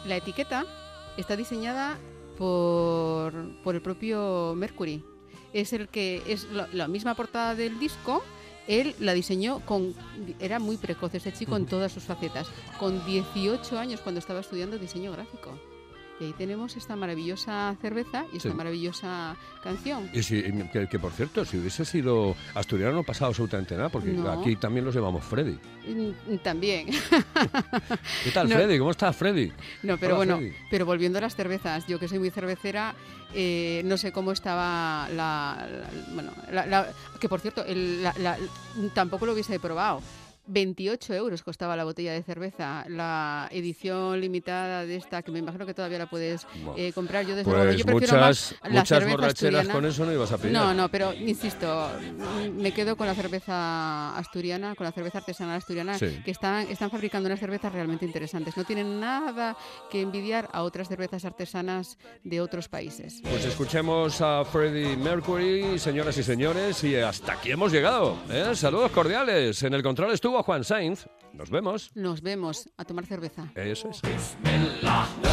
La 0.05 0.17
etiqueta 0.17 0.65
está 1.17 1.35
diseñada 1.35 1.97
por, 2.37 3.33
por 3.63 3.75
el 3.75 3.81
propio 3.81 4.53
Mercury. 4.55 5.03
Es 5.53 5.71
el 5.73 5.87
que 5.87 6.21
es 6.27 6.47
la 6.73 6.87
misma 6.87 7.15
portada 7.15 7.55
del 7.55 7.79
disco. 7.79 8.23
Él 8.67 8.95
la 8.99 9.13
diseñó 9.13 9.59
con. 9.65 9.93
Era 10.39 10.59
muy 10.59 10.77
precoz 10.77 11.13
ese 11.13 11.31
chico 11.33 11.55
en 11.55 11.65
todas 11.65 11.91
sus 11.91 12.03
facetas. 12.03 12.47
Con 12.79 13.05
18 13.05 13.77
años 13.77 14.01
cuando 14.01 14.19
estaba 14.19 14.39
estudiando 14.39 14.77
diseño 14.77 15.11
gráfico. 15.11 15.51
Y 16.19 16.23
ahí 16.25 16.33
tenemos 16.33 16.77
esta 16.77 16.95
maravillosa 16.95 17.75
cerveza 17.81 18.25
y 18.31 18.37
esta 18.37 18.49
Sí. 18.49 18.55
maravillosa 18.55 19.35
canción. 19.61 20.09
Y 20.13 20.23
si, 20.23 20.41
que, 20.71 20.87
que, 20.87 20.97
por 20.97 21.11
cierto, 21.11 21.43
si 21.43 21.57
hubiese 21.57 21.83
sido 21.83 22.35
asturiano 22.53 22.93
no 22.93 23.03
pasaba 23.03 23.27
absolutamente 23.29 23.75
nada, 23.75 23.89
porque 23.89 24.11
No. 24.13 24.31
aquí 24.31 24.55
también 24.55 24.85
los 24.85 24.95
llamamos 24.95 25.25
Freddy. 25.25 25.57
Mm, 25.87 26.37
También. 26.41 26.87
¿Qué 28.23 28.31
tal, 28.31 28.47
No. 28.49 28.55
Freddy? 28.55 28.77
¿Cómo 28.79 28.91
estás, 28.91 29.15
Freddy? 29.15 29.51
No, 29.83 29.97
pero 29.97 30.15
Hola, 30.15 30.17
bueno, 30.17 30.37
Freddy. 30.37 30.53
pero 30.69 30.85
volviendo 30.85 31.17
a 31.17 31.21
las 31.21 31.35
cervezas, 31.35 31.85
yo 31.87 31.99
que 31.99 32.07
soy 32.07 32.19
muy 32.19 32.29
cervecera, 32.29 32.95
eh, 33.33 33.81
no 33.85 33.97
sé 33.97 34.11
cómo 34.13 34.31
estaba 34.31 35.09
la, 35.09 35.67
la- 35.69 35.89
bueno, 36.13 36.31
la- 36.51 36.65
la- 36.65 36.87
que 37.19 37.27
por 37.27 37.41
cierto, 37.41 37.65
el- 37.65 38.01
la- 38.03 38.15
la- 38.19 38.37
tampoco 38.93 39.25
lo 39.25 39.33
hubiese 39.33 39.59
probado. 39.59 40.01
28 40.47 41.13
euros 41.13 41.43
costaba 41.43 41.75
la 41.75 41.83
botella 41.83 42.13
de 42.13 42.23
cerveza, 42.23 42.85
la 42.87 43.47
edición 43.51 44.19
limitada 44.21 44.85
de 44.85 44.95
esta, 44.95 45.21
que 45.21 45.31
me 45.31 45.39
imagino 45.39 45.65
que 45.65 45.73
todavía 45.73 45.97
la 45.99 46.05
puedes 46.09 46.45
eh, 46.77 46.91
comprar. 46.93 47.25
Yo 47.25 47.35
desde 47.35 47.45
Pues 47.51 47.55
luego, 47.57 47.71
yo 47.77 47.85
prefiero 47.85 48.13
muchas, 48.13 48.19
más 48.21 48.55
la 48.63 48.69
muchas 48.69 48.87
cerveza 48.89 49.11
borracheras 49.17 49.35
asturiana. 49.61 49.73
con 49.73 49.85
eso 49.85 50.05
no 50.05 50.13
ibas 50.13 50.31
a 50.31 50.37
pedir. 50.37 50.53
No, 50.53 50.73
no, 50.73 50.89
pero 50.89 51.13
insisto, 51.13 51.89
me 52.53 52.73
quedo 52.73 52.95
con 52.95 53.07
la 53.07 53.15
cerveza 53.15 54.17
asturiana, 54.17 54.75
con 54.75 54.85
la 54.85 54.91
cerveza 54.91 55.19
artesanal 55.19 55.57
asturiana, 55.57 55.97
Sí. 55.97 56.21
que 56.23 56.31
están, 56.31 56.67
están 56.69 56.89
fabricando 56.91 57.27
unas 57.27 57.39
cervezas 57.39 57.71
realmente 57.73 58.05
interesantes. 58.05 58.55
No 58.57 58.63
tienen 58.63 58.99
nada 58.99 59.55
que 59.89 60.01
envidiar 60.01 60.49
a 60.53 60.63
otras 60.63 60.87
cervezas 60.87 61.25
artesanas 61.25 61.97
de 62.23 62.41
otros 62.41 62.67
países. 62.67 63.21
Pues 63.23 63.45
escuchemos 63.45 64.21
a 64.21 64.43
Freddie 64.45 64.95
Mercury, 64.97 65.79
señoras 65.79 66.17
y 66.17 66.23
señores, 66.23 66.83
y 66.83 66.95
hasta 66.95 67.33
aquí 67.33 67.51
hemos 67.51 67.71
llegado. 67.71 68.17
¿eh? 68.29 68.51
Saludos 68.55 68.91
cordiales. 68.91 69.61
En 69.63 69.73
el 69.73 69.81
control 69.83 70.11
estuvo 70.13 70.34
Juan 70.43 70.63
Sainz. 70.63 71.07
Nos 71.33 71.49
vemos. 71.49 71.91
Nos 71.95 72.21
vemos 72.21 72.69
a 72.77 72.85
tomar 72.85 73.05
cerveza. 73.05 73.51
Eso 73.55 73.89
es. 73.89 74.37
Me 74.43 74.57
me 74.57 74.67
me. 74.81 75.29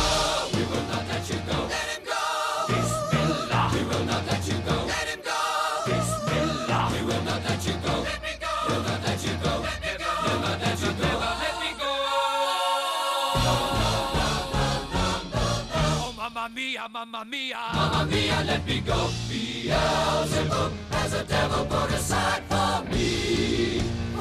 Oh, 15.75 16.13
mamma 16.17 16.49
mia, 16.49 16.89
mamma 16.89 17.25
mia. 17.25 17.59
Mamma 17.75 18.05
mia, 18.07 18.43
let 18.45 18.67
me 18.67 18.81
go. 18.81 19.09
Beelzebub 19.29 20.73
has 20.91 21.15
a 21.15 21.25
devil 21.25 21.65
put 21.67 21.91
aside 21.93 22.43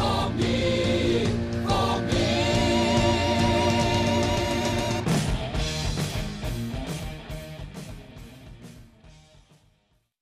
for 0.01 0.29
me, 0.31 1.25
for 1.65 2.01
me. 2.07 2.20